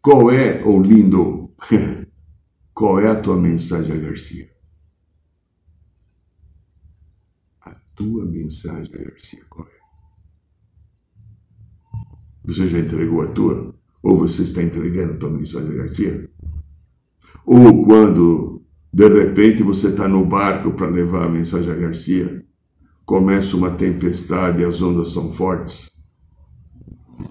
Qual 0.01 0.29
é, 0.29 0.61
ou 0.65 0.83
lindo, 0.83 1.55
qual 2.75 2.99
é 2.99 3.07
a 3.07 3.21
tua 3.21 3.37
mensagem 3.37 3.95
a 3.95 3.99
Garcia? 3.99 4.51
A 7.61 7.71
tua 7.95 8.25
mensagem 8.25 8.93
a 8.93 9.03
Garcia, 9.05 9.45
qual 9.49 9.65
é? 9.65 9.79
Você 12.43 12.67
já 12.67 12.79
entregou 12.79 13.21
a 13.21 13.31
tua? 13.31 13.73
Ou 14.03 14.17
você 14.17 14.41
está 14.41 14.61
entregando 14.61 15.13
a 15.13 15.17
tua 15.17 15.29
mensagem 15.29 15.71
a 15.71 15.77
Garcia? 15.77 16.29
Ou 17.45 17.85
quando, 17.85 18.61
de 18.93 19.08
repente, 19.08 19.63
você 19.63 19.88
está 19.88 20.06
no 20.06 20.25
barco 20.25 20.71
para 20.71 20.88
levar 20.88 21.25
a 21.25 21.30
mensagem 21.30 21.71
a 21.71 21.75
Garcia, 21.75 22.43
começa 23.06 23.56
uma 23.56 23.71
tempestade 23.71 24.62
e 24.62 24.65
as 24.65 24.82
ondas 24.82 25.13
são 25.13 25.32
fortes, 25.32 25.89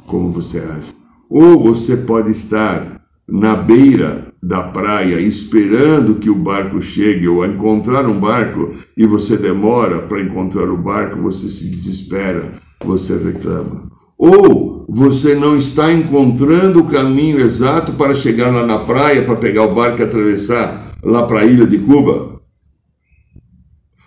como 0.06 0.30
você 0.30 0.58
age? 0.58 0.94
Ou 1.28 1.62
você 1.62 1.98
pode 1.98 2.30
estar 2.30 3.02
na 3.28 3.54
beira 3.54 4.32
da 4.42 4.62
praia 4.62 5.20
esperando 5.20 6.14
que 6.14 6.30
o 6.30 6.34
barco 6.34 6.80
chegue 6.80 7.28
ou 7.28 7.44
encontrar 7.44 8.06
um 8.08 8.18
barco 8.18 8.72
e 8.96 9.04
você 9.04 9.36
demora 9.36 10.00
para 10.00 10.22
encontrar 10.22 10.68
o 10.70 10.78
barco, 10.78 11.20
você 11.20 11.48
se 11.48 11.68
desespera, 11.68 12.54
você 12.82 13.18
reclama. 13.18 13.90
Ou 14.16 14.86
você 14.88 15.34
não 15.34 15.56
está 15.56 15.92
encontrando 15.92 16.80
o 16.80 16.88
caminho 16.88 17.38
exato 17.38 17.92
para 17.92 18.14
chegar 18.14 18.50
lá 18.50 18.66
na 18.66 18.78
praia, 18.78 19.24
para 19.24 19.36
pegar 19.36 19.64
o 19.64 19.74
barco 19.74 20.00
e 20.00 20.04
atravessar 20.04 20.89
lá 21.02 21.26
para 21.26 21.40
a 21.40 21.44
ilha 21.44 21.66
de 21.66 21.78
Cuba. 21.78 22.40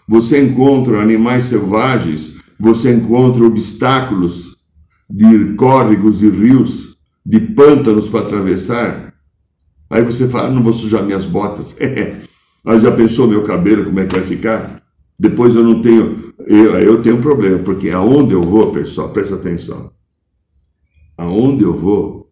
Você 0.08 0.41
encontra 0.41 1.01
animais 1.01 1.45
selvagens, 1.45 2.38
você 2.60 2.93
encontra 2.93 3.43
obstáculos 3.43 4.58
de 5.10 5.53
córregos 5.53 6.21
e 6.21 6.29
rios, 6.29 6.97
de 7.25 7.39
pântanos 7.39 8.08
para 8.08 8.21
atravessar. 8.21 9.13
Aí 9.89 10.03
você 10.03 10.27
fala, 10.27 10.47
ah, 10.47 10.51
não 10.51 10.63
vou 10.63 10.73
sujar 10.73 11.03
minhas 11.03 11.25
botas. 11.25 11.77
Aí 12.65 12.79
já 12.79 12.91
pensou 12.91 13.27
meu 13.27 13.43
cabelo 13.43 13.86
como 13.86 13.99
é 13.99 14.06
que 14.06 14.15
vai 14.15 14.25
ficar? 14.25 14.82
Depois 15.19 15.56
eu 15.56 15.63
não 15.63 15.82
tenho, 15.82 16.34
eu, 16.45 16.79
eu 16.79 17.01
tenho 17.01 17.17
um 17.17 17.21
problema, 17.21 17.60
porque 17.60 17.89
aonde 17.89 18.34
eu 18.34 18.43
vou, 18.43 18.71
pessoal, 18.71 19.10
presta 19.10 19.36
atenção 19.36 19.91
aonde 21.17 21.63
eu 21.63 21.73
vou, 21.77 22.23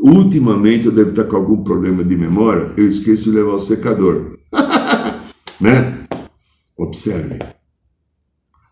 ultimamente 0.00 0.86
eu 0.86 0.92
devo 0.92 1.10
estar 1.10 1.24
com 1.24 1.36
algum 1.36 1.62
problema 1.62 2.02
de 2.02 2.16
memória, 2.16 2.72
eu 2.76 2.88
esqueço 2.88 3.24
de 3.24 3.30
levar 3.30 3.54
o 3.54 3.60
secador. 3.60 4.38
né? 5.60 6.06
Observe. 6.76 7.38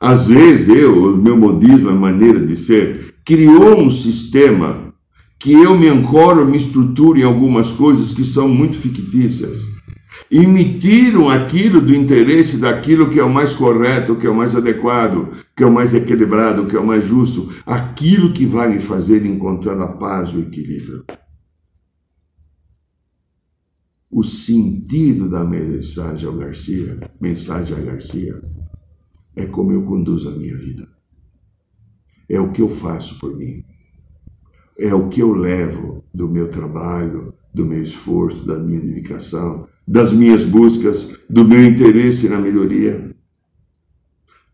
Às 0.00 0.26
vezes 0.26 0.68
eu, 0.68 1.14
o 1.14 1.16
meu 1.16 1.36
modismo, 1.36 1.90
a 1.90 1.94
maneira 1.94 2.44
de 2.44 2.56
ser, 2.56 3.14
criou 3.24 3.80
um 3.80 3.90
sistema 3.90 4.94
que 5.38 5.52
eu 5.52 5.78
me 5.78 5.88
ancoro, 5.88 6.46
me 6.46 6.56
estruturo 6.56 7.18
em 7.18 7.24
algumas 7.24 7.72
coisas 7.72 8.12
que 8.12 8.24
são 8.24 8.48
muito 8.48 8.76
fictícias 8.76 9.77
emitiram 10.30 11.28
aquilo 11.28 11.80
do 11.80 11.94
interesse 11.94 12.58
daquilo 12.58 13.10
que 13.10 13.18
é 13.18 13.24
o 13.24 13.32
mais 13.32 13.52
correto, 13.52 14.16
que 14.16 14.26
é 14.26 14.30
o 14.30 14.34
mais 14.34 14.54
adequado, 14.54 15.28
que 15.54 15.62
é 15.62 15.66
o 15.66 15.72
mais 15.72 15.94
equilibrado, 15.94 16.66
que 16.66 16.76
é 16.76 16.80
o 16.80 16.86
mais 16.86 17.04
justo, 17.04 17.52
aquilo 17.64 18.32
que 18.32 18.46
vai 18.46 18.68
me 18.68 18.80
fazer 18.80 19.24
encontrar 19.24 19.80
a 19.80 19.88
paz, 19.88 20.32
o 20.32 20.40
equilíbrio. 20.40 21.04
O 24.10 24.22
sentido 24.22 25.28
da 25.28 25.44
mensagem 25.44 26.26
ao 26.26 26.34
Garcia, 26.34 27.10
mensagem 27.20 27.76
a 27.76 27.80
Garcia, 27.80 28.42
é 29.36 29.46
como 29.46 29.72
eu 29.72 29.84
conduzo 29.84 30.30
a 30.30 30.32
minha 30.32 30.56
vida. 30.56 30.88
É 32.28 32.40
o 32.40 32.50
que 32.52 32.60
eu 32.60 32.68
faço 32.68 33.18
por 33.18 33.36
mim. 33.36 33.64
É 34.78 34.94
o 34.94 35.08
que 35.08 35.20
eu 35.20 35.32
levo 35.32 36.04
do 36.12 36.28
meu 36.28 36.50
trabalho, 36.50 37.34
do 37.52 37.64
meu 37.64 37.82
esforço, 37.82 38.46
da 38.46 38.58
minha 38.58 38.80
dedicação, 38.80 39.66
das 39.88 40.12
minhas 40.12 40.44
buscas, 40.44 41.09
do 41.31 41.44
meu 41.44 41.64
interesse 41.64 42.29
na 42.29 42.38
melhoria. 42.38 43.11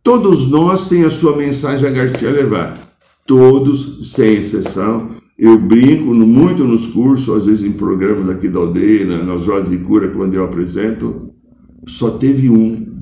Todos 0.00 0.48
nós 0.48 0.88
têm 0.88 1.02
a 1.02 1.10
sua 1.10 1.36
mensagem 1.36 1.88
a 1.88 1.90
Garcia 1.90 2.30
levar. 2.30 2.96
Todos, 3.26 4.12
sem 4.12 4.34
exceção. 4.34 5.10
Eu 5.36 5.58
brinco 5.58 6.14
muito 6.14 6.62
nos 6.62 6.86
cursos, 6.86 7.36
às 7.36 7.46
vezes 7.46 7.64
em 7.64 7.72
programas 7.72 8.28
aqui 8.28 8.48
da 8.48 8.60
aldeia, 8.60 9.24
nas 9.24 9.46
rodas 9.46 9.70
de 9.70 9.78
cura, 9.78 10.12
quando 10.12 10.34
eu 10.34 10.44
apresento. 10.44 11.32
Só 11.88 12.10
teve 12.12 12.48
um 12.48 12.94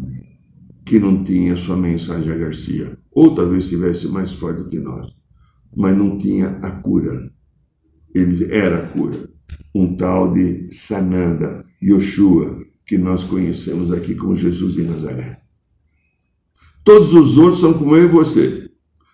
que 0.87 0.99
não 0.99 1.23
tinha 1.23 1.55
sua 1.55 1.77
mensagem 1.77 2.33
a 2.33 2.37
Garcia. 2.37 2.97
Ou 3.11 3.35
talvez 3.35 3.65
estivesse 3.65 4.09
mais 4.09 4.33
forte 4.33 4.63
do 4.63 4.69
que 4.69 4.79
nós. 4.79 5.13
Mas 5.77 5.97
não 5.99 6.17
tinha 6.17 6.49
a 6.63 6.71
cura. 6.71 7.31
Ele 8.15 8.51
era 8.51 8.79
a 8.79 8.87
cura. 8.87 9.29
Um 9.75 9.95
tal 9.97 10.33
de 10.33 10.73
Sananda 10.73 11.65
Yoshua, 11.83 12.63
que 12.87 12.99
nós 12.99 13.25
conhecemos 13.25 13.93
aqui 13.93 14.15
como 14.15 14.37
Jesus 14.37 14.75
de 14.75 14.83
Nazaré. 14.83 15.41
Todos 16.85 17.15
os 17.15 17.39
outros 17.39 17.61
são 17.61 17.75
como 17.75 17.97
eu 17.97 18.05
e 18.05 18.09
você. 18.09 18.69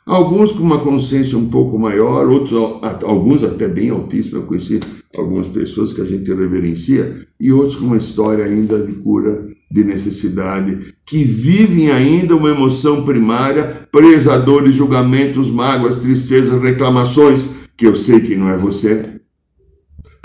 Alguns 0.06 0.52
com 0.52 0.62
uma 0.62 0.78
consciência 0.78 1.36
um 1.36 1.48
pouco 1.48 1.78
maior, 1.78 2.26
outros, 2.28 2.58
alguns 3.04 3.44
até 3.44 3.68
bem 3.68 3.90
altíssimos. 3.90 4.32
Eu 4.32 4.42
conheci 4.44 4.80
algumas 5.14 5.48
pessoas 5.48 5.92
que 5.92 6.00
a 6.00 6.04
gente 6.04 6.32
reverencia, 6.32 7.26
e 7.38 7.52
outros 7.52 7.76
com 7.76 7.86
uma 7.86 7.96
história 7.98 8.44
ainda 8.44 8.84
de 8.84 8.94
cura, 8.94 9.46
de 9.70 9.84
necessidade, 9.84 10.94
que 11.04 11.22
vivem 11.22 11.90
ainda 11.90 12.34
uma 12.36 12.50
emoção 12.50 13.04
primária, 13.04 13.86
presa 13.92 14.32
a 14.34 14.38
dores, 14.38 14.74
julgamentos, 14.74 15.50
mágoas, 15.50 15.96
tristezas, 15.96 16.60
reclamações, 16.60 17.46
que 17.76 17.86
eu 17.86 17.94
sei 17.94 18.20
que 18.20 18.34
não 18.34 18.48
é 18.48 18.56
você, 18.56 19.17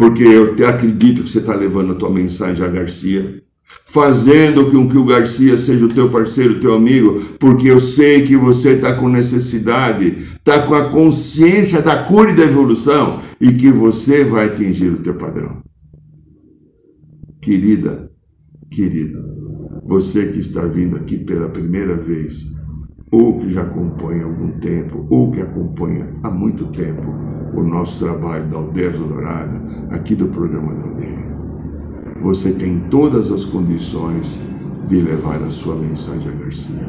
porque 0.04 0.24
eu 0.24 0.68
acredito 0.68 1.24
que 1.24 1.30
você 1.30 1.40
está 1.40 1.56
levando 1.56 1.94
a 1.94 1.96
tua 1.96 2.10
mensagem 2.10 2.66
a 2.66 2.68
Garcia. 2.68 3.42
Fazendo 3.86 4.70
com 4.70 4.86
que 4.86 4.98
o 4.98 5.06
Garcia 5.06 5.58
seja 5.58 5.86
o 5.86 5.88
teu 5.88 6.10
parceiro, 6.10 6.60
teu 6.60 6.74
amigo, 6.74 7.22
porque 7.40 7.70
eu 7.70 7.80
sei 7.80 8.24
que 8.24 8.36
você 8.36 8.72
está 8.72 8.96
com 8.96 9.08
necessidade, 9.08 10.08
está 10.36 10.64
com 10.64 10.76
a 10.76 10.90
consciência 10.90 11.82
da 11.82 12.04
cura 12.04 12.32
e 12.32 12.36
da 12.36 12.44
evolução. 12.44 13.22
E 13.40 13.54
que 13.54 13.72
você 13.72 14.26
vai 14.26 14.48
atingir 14.48 14.90
o 14.90 14.98
teu 14.98 15.14
padrão. 15.14 15.64
Querida, 17.42 18.12
querido, 18.70 19.20
você 19.86 20.28
que 20.28 20.40
está 20.40 20.66
vindo 20.66 20.98
aqui 20.98 21.18
pela 21.18 21.48
primeira 21.48 21.96
vez, 21.96 22.52
ou 23.10 23.40
que 23.40 23.50
já 23.50 23.62
acompanha 23.62 24.24
há 24.24 24.26
algum 24.26 24.52
tempo, 24.60 25.08
ou 25.10 25.32
que 25.32 25.40
acompanha 25.40 26.14
há 26.24 26.30
muito 26.30 26.66
tempo 26.74 27.23
o 27.54 27.64
nosso 27.64 28.04
trabalho 28.04 28.46
da 28.46 28.58
Aldeia 28.58 28.90
Dourada, 28.92 29.62
aqui 29.90 30.16
do 30.16 30.28
programa 30.28 30.74
da 30.74 30.84
Aldeia 30.84 31.34
você 32.24 32.54
tem 32.54 32.80
todas 32.90 33.30
as 33.30 33.44
condições 33.44 34.40
de 34.88 35.02
levar 35.02 35.44
a 35.44 35.52
sua 35.52 35.76
mensagem 35.76 36.30
a 36.30 36.44
Garcia. 36.44 36.88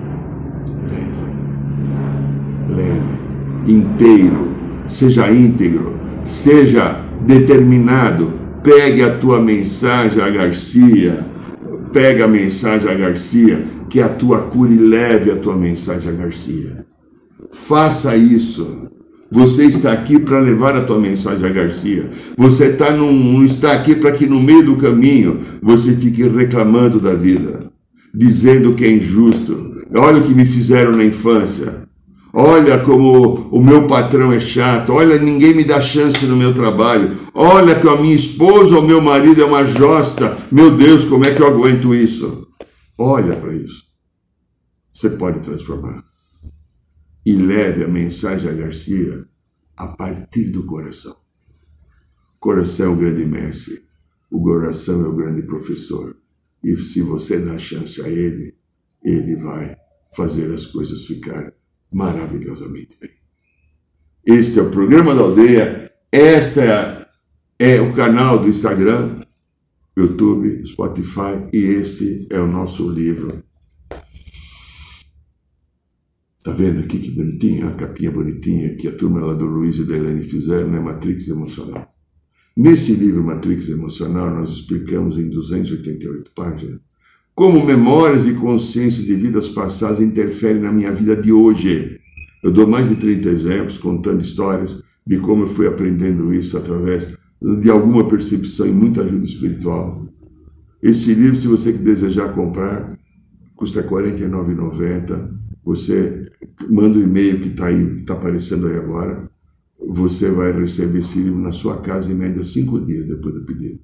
Leve, 0.84 1.34
leve, 2.68 3.18
inteiro, 3.66 4.54
seja 4.86 5.28
íntegro, 5.32 5.98
seja 6.24 7.00
determinado. 7.26 8.32
Pegue 8.62 9.02
a 9.02 9.18
tua 9.18 9.40
mensagem 9.40 10.22
a 10.22 10.30
Garcia, 10.30 11.26
pega 11.92 12.26
a 12.26 12.28
mensagem 12.28 12.88
a 12.88 12.94
Garcia, 12.94 13.62
que 13.90 14.00
a 14.00 14.08
tua 14.08 14.42
cura 14.42 14.72
e 14.72 14.78
leve 14.78 15.32
a 15.32 15.36
tua 15.36 15.56
mensagem 15.56 16.10
a 16.10 16.16
Garcia. 16.16 16.86
Faça 17.50 18.16
isso. 18.16 18.88
Você 19.30 19.64
está 19.64 19.92
aqui 19.92 20.18
para 20.18 20.38
levar 20.38 20.76
a 20.76 20.82
tua 20.82 20.98
mensagem 20.98 21.48
a 21.48 21.52
Garcia. 21.52 22.10
Você 22.36 22.72
tá 22.72 22.90
num, 22.92 23.44
está 23.44 23.72
aqui 23.72 23.96
para 23.96 24.12
que 24.12 24.26
no 24.26 24.40
meio 24.40 24.64
do 24.64 24.76
caminho 24.76 25.40
você 25.62 25.94
fique 25.96 26.22
reclamando 26.28 27.00
da 27.00 27.14
vida, 27.14 27.70
dizendo 28.14 28.74
que 28.74 28.84
é 28.84 28.92
injusto. 28.92 29.82
Olha 29.94 30.18
o 30.18 30.24
que 30.24 30.34
me 30.34 30.44
fizeram 30.44 30.92
na 30.92 31.04
infância. 31.04 31.84
Olha 32.32 32.78
como 32.78 33.48
o 33.50 33.62
meu 33.62 33.86
patrão 33.86 34.32
é 34.32 34.40
chato. 34.40 34.92
Olha, 34.92 35.18
ninguém 35.18 35.54
me 35.54 35.64
dá 35.64 35.80
chance 35.80 36.26
no 36.26 36.36
meu 36.36 36.52
trabalho. 36.52 37.12
Olha 37.32 37.76
que 37.76 37.88
a 37.88 37.96
minha 37.96 38.14
esposa 38.14 38.76
ou 38.76 38.82
meu 38.82 39.00
marido 39.00 39.40
é 39.40 39.44
uma 39.44 39.64
josta. 39.64 40.36
Meu 40.50 40.76
Deus, 40.76 41.04
como 41.04 41.24
é 41.24 41.32
que 41.32 41.40
eu 41.40 41.46
aguento 41.46 41.94
isso? 41.94 42.48
Olha 42.98 43.36
para 43.36 43.54
isso. 43.54 43.84
Você 44.92 45.10
pode 45.10 45.40
transformar 45.40 46.13
e 47.24 47.32
leve 47.32 47.84
a 47.84 47.88
mensagem 47.88 48.50
a 48.50 48.52
Garcia 48.52 49.26
a 49.76 49.88
partir 49.88 50.50
do 50.50 50.66
coração. 50.66 51.16
Coração 52.38 52.86
é 52.86 52.94
o 52.94 52.96
grande 52.96 53.24
mestre, 53.24 53.82
o 54.30 54.42
coração 54.42 55.04
é 55.04 55.08
o 55.08 55.14
grande 55.14 55.42
professor. 55.42 56.16
E 56.62 56.76
se 56.76 57.00
você 57.00 57.38
dá 57.38 57.58
chance 57.58 58.00
a 58.02 58.08
ele, 58.08 58.54
ele 59.02 59.36
vai 59.36 59.76
fazer 60.14 60.52
as 60.52 60.66
coisas 60.66 61.06
ficar 61.06 61.52
maravilhosamente 61.92 62.96
bem. 63.00 63.10
Este 64.26 64.58
é 64.58 64.62
o 64.62 64.70
programa 64.70 65.14
da 65.14 65.22
aldeia, 65.22 65.92
esta 66.10 66.62
é, 67.58 67.76
é 67.76 67.80
o 67.80 67.94
canal 67.94 68.38
do 68.38 68.48
Instagram, 68.48 69.22
YouTube, 69.96 70.66
Spotify 70.66 71.48
e 71.52 71.58
este 71.58 72.26
é 72.30 72.40
o 72.40 72.46
nosso 72.46 72.88
livro 72.88 73.44
Tá 76.44 76.52
vendo 76.52 76.80
aqui 76.80 76.98
que 76.98 77.10
bonitinha, 77.12 77.68
a 77.68 77.72
capinha 77.72 78.10
bonitinha 78.10 78.76
que 78.76 78.86
a 78.86 78.92
turma 78.92 79.18
lá 79.18 79.32
do 79.32 79.46
Luiz 79.46 79.78
e 79.78 79.86
da 79.86 79.96
Helene 79.96 80.22
fizeram, 80.22 80.70
né? 80.70 80.78
Matrix 80.78 81.28
Emocional. 81.28 81.90
Nesse 82.54 82.92
livro 82.92 83.24
Matrix 83.24 83.70
Emocional, 83.70 84.28
nós 84.28 84.50
explicamos 84.50 85.18
em 85.18 85.30
288 85.30 86.32
páginas 86.34 86.80
como 87.34 87.64
memórias 87.64 88.26
e 88.26 88.34
consciências 88.34 89.06
de 89.06 89.14
vidas 89.14 89.48
passadas 89.48 90.02
interferem 90.02 90.60
na 90.60 90.70
minha 90.70 90.92
vida 90.92 91.16
de 91.16 91.32
hoje. 91.32 91.98
Eu 92.42 92.52
dou 92.52 92.66
mais 92.66 92.90
de 92.90 92.96
30 92.96 93.26
exemplos 93.30 93.78
contando 93.78 94.20
histórias 94.22 94.82
de 95.06 95.16
como 95.16 95.44
eu 95.44 95.48
fui 95.48 95.66
aprendendo 95.66 96.32
isso 96.32 96.58
através 96.58 97.08
de 97.40 97.70
alguma 97.70 98.06
percepção 98.06 98.66
e 98.66 98.70
muita 98.70 99.00
ajuda 99.00 99.24
espiritual. 99.24 100.06
Esse 100.82 101.14
livro, 101.14 101.36
se 101.36 101.48
você 101.48 101.72
desejar 101.72 102.34
comprar, 102.34 102.98
custa 103.56 103.80
R$ 103.80 103.88
49,90 103.88 105.43
você 105.64 106.28
manda 106.68 106.98
o 106.98 107.00
um 107.00 107.04
e-mail 107.04 107.40
que 107.40 107.48
está 107.48 107.70
está 107.70 108.14
aparecendo 108.14 108.66
aí 108.66 108.76
agora, 108.76 109.30
você 109.86 110.30
vai 110.30 110.52
receber 110.52 110.98
esse 110.98 111.18
livro 111.18 111.40
na 111.40 111.52
sua 111.52 111.78
casa 111.80 112.12
em 112.12 112.16
média 112.16 112.42
cinco 112.44 112.80
dias 112.80 113.06
depois 113.06 113.34
do 113.34 113.44
pedido. 113.44 113.80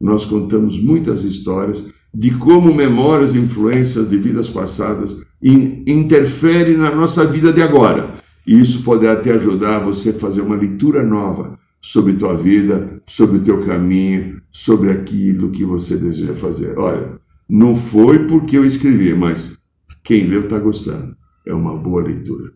Nós 0.00 0.24
contamos 0.24 0.78
muitas 0.82 1.24
histórias 1.24 1.92
de 2.14 2.30
como 2.32 2.72
memórias 2.72 3.34
e 3.34 3.38
influências 3.38 4.08
de 4.08 4.16
vidas 4.18 4.48
passadas 4.48 5.24
interferem 5.42 6.76
na 6.76 6.94
nossa 6.94 7.26
vida 7.26 7.52
de 7.52 7.60
agora. 7.60 8.14
E 8.46 8.58
isso 8.60 8.82
pode 8.82 9.06
até 9.06 9.32
ajudar 9.32 9.80
você 9.80 10.10
a 10.10 10.14
fazer 10.14 10.42
uma 10.42 10.56
leitura 10.56 11.02
nova 11.02 11.58
sobre 11.80 12.14
tua 12.14 12.34
vida, 12.34 13.02
sobre 13.06 13.38
o 13.38 13.40
teu 13.40 13.64
caminho, 13.64 14.40
sobre 14.50 14.90
aquilo 14.90 15.50
que 15.50 15.64
você 15.64 15.96
deseja 15.96 16.34
fazer. 16.34 16.78
Olha, 16.78 17.18
não 17.48 17.74
foi 17.74 18.26
porque 18.26 18.56
eu 18.56 18.64
escrevi, 18.64 19.14
mas 19.14 19.58
quem 20.04 20.26
leu 20.26 20.44
está 20.44 20.58
gostando. 20.58 21.16
É 21.46 21.54
uma 21.54 21.76
boa 21.76 22.02
leitura. 22.02 22.52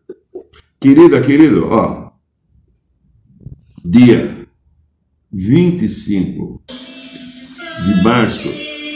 Querida, 0.78 1.20
querido, 1.22 1.66
ó. 1.70 2.10
Dia 3.84 4.46
25 5.32 6.62
de 6.66 8.02
março, 8.04 8.48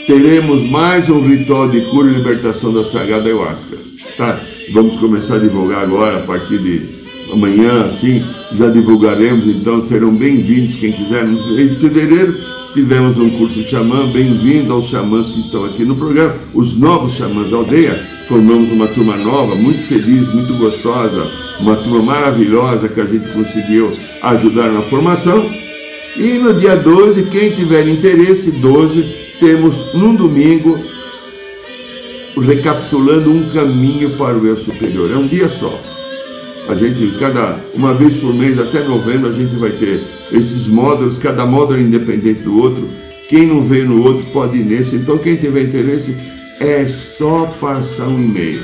teremos 0.05 0.69
mais 0.69 1.09
um 1.09 1.21
ritual 1.21 1.69
de 1.69 1.81
cura 1.89 2.11
e 2.11 2.15
libertação 2.15 2.71
da 2.71 2.83
Sagrada 2.83 3.25
Ayahuasca. 3.25 3.77
Tá? 4.17 4.39
Vamos 4.73 4.97
começar 4.97 5.35
a 5.35 5.39
divulgar 5.39 5.83
agora, 5.83 6.23
a 6.23 6.25
partir 6.25 6.59
de 6.59 7.33
amanhã, 7.33 7.85
assim, 7.85 8.21
já 8.55 8.69
divulgaremos, 8.69 9.47
então 9.47 9.83
serão 9.83 10.13
bem-vindos 10.15 10.75
quem 10.75 10.91
quiser. 10.91 11.25
Em 11.25 11.75
fevereiro 11.75 12.62
tivemos 12.73 13.19
um 13.19 13.29
curso 13.29 13.61
xamã, 13.63 14.07
bem-vindo 14.11 14.73
aos 14.73 14.89
xamãs 14.89 15.29
que 15.29 15.39
estão 15.39 15.63
aqui 15.65 15.85
no 15.85 15.95
programa, 15.95 16.35
os 16.53 16.75
novos 16.75 17.13
xamãs 17.13 17.51
da 17.51 17.57
aldeia 17.57 17.93
formamos 18.27 18.71
uma 18.71 18.87
turma 18.87 19.15
nova, 19.17 19.55
muito 19.57 19.79
feliz, 19.79 20.33
muito 20.33 20.55
gostosa, 20.55 21.23
uma 21.59 21.75
turma 21.75 22.01
maravilhosa 22.01 22.89
que 22.89 22.99
a 22.99 23.05
gente 23.05 23.29
conseguiu 23.29 23.91
ajudar 24.23 24.69
na 24.71 24.81
formação. 24.81 25.45
E 26.17 26.33
no 26.39 26.53
dia 26.55 26.75
12, 26.75 27.23
quem 27.25 27.51
tiver 27.51 27.87
interesse, 27.87 28.49
12, 28.51 29.03
temos 29.39 29.93
num 29.93 30.15
domingo, 30.15 30.77
recapitulando 32.41 33.31
um 33.31 33.43
caminho 33.49 34.09
para 34.11 34.37
o 34.37 34.47
eu 34.47 34.57
superior. 34.57 35.11
É 35.11 35.15
um 35.15 35.27
dia 35.27 35.47
só. 35.47 35.71
A 36.67 36.75
gente, 36.75 37.19
cada 37.19 37.57
uma 37.73 37.93
vez 37.93 38.17
por 38.17 38.33
mês, 38.35 38.59
até 38.59 38.83
novembro, 38.83 39.29
a 39.29 39.33
gente 39.33 39.55
vai 39.55 39.69
ter 39.71 40.01
esses 40.31 40.67
módulos, 40.67 41.17
cada 41.17 41.45
módulo 41.45 41.79
é 41.79 41.83
independente 41.83 42.41
do 42.41 42.57
outro. 42.57 42.87
Quem 43.27 43.47
não 43.47 43.61
veio 43.61 43.89
no 43.89 44.03
outro 44.03 44.23
pode 44.31 44.57
ir 44.57 44.63
nesse. 44.63 44.95
Então, 44.95 45.17
quem 45.17 45.35
tiver 45.35 45.63
interesse, 45.63 46.15
é 46.59 46.87
só 46.87 47.45
passar 47.59 48.07
um 48.07 48.21
e-mail. 48.21 48.61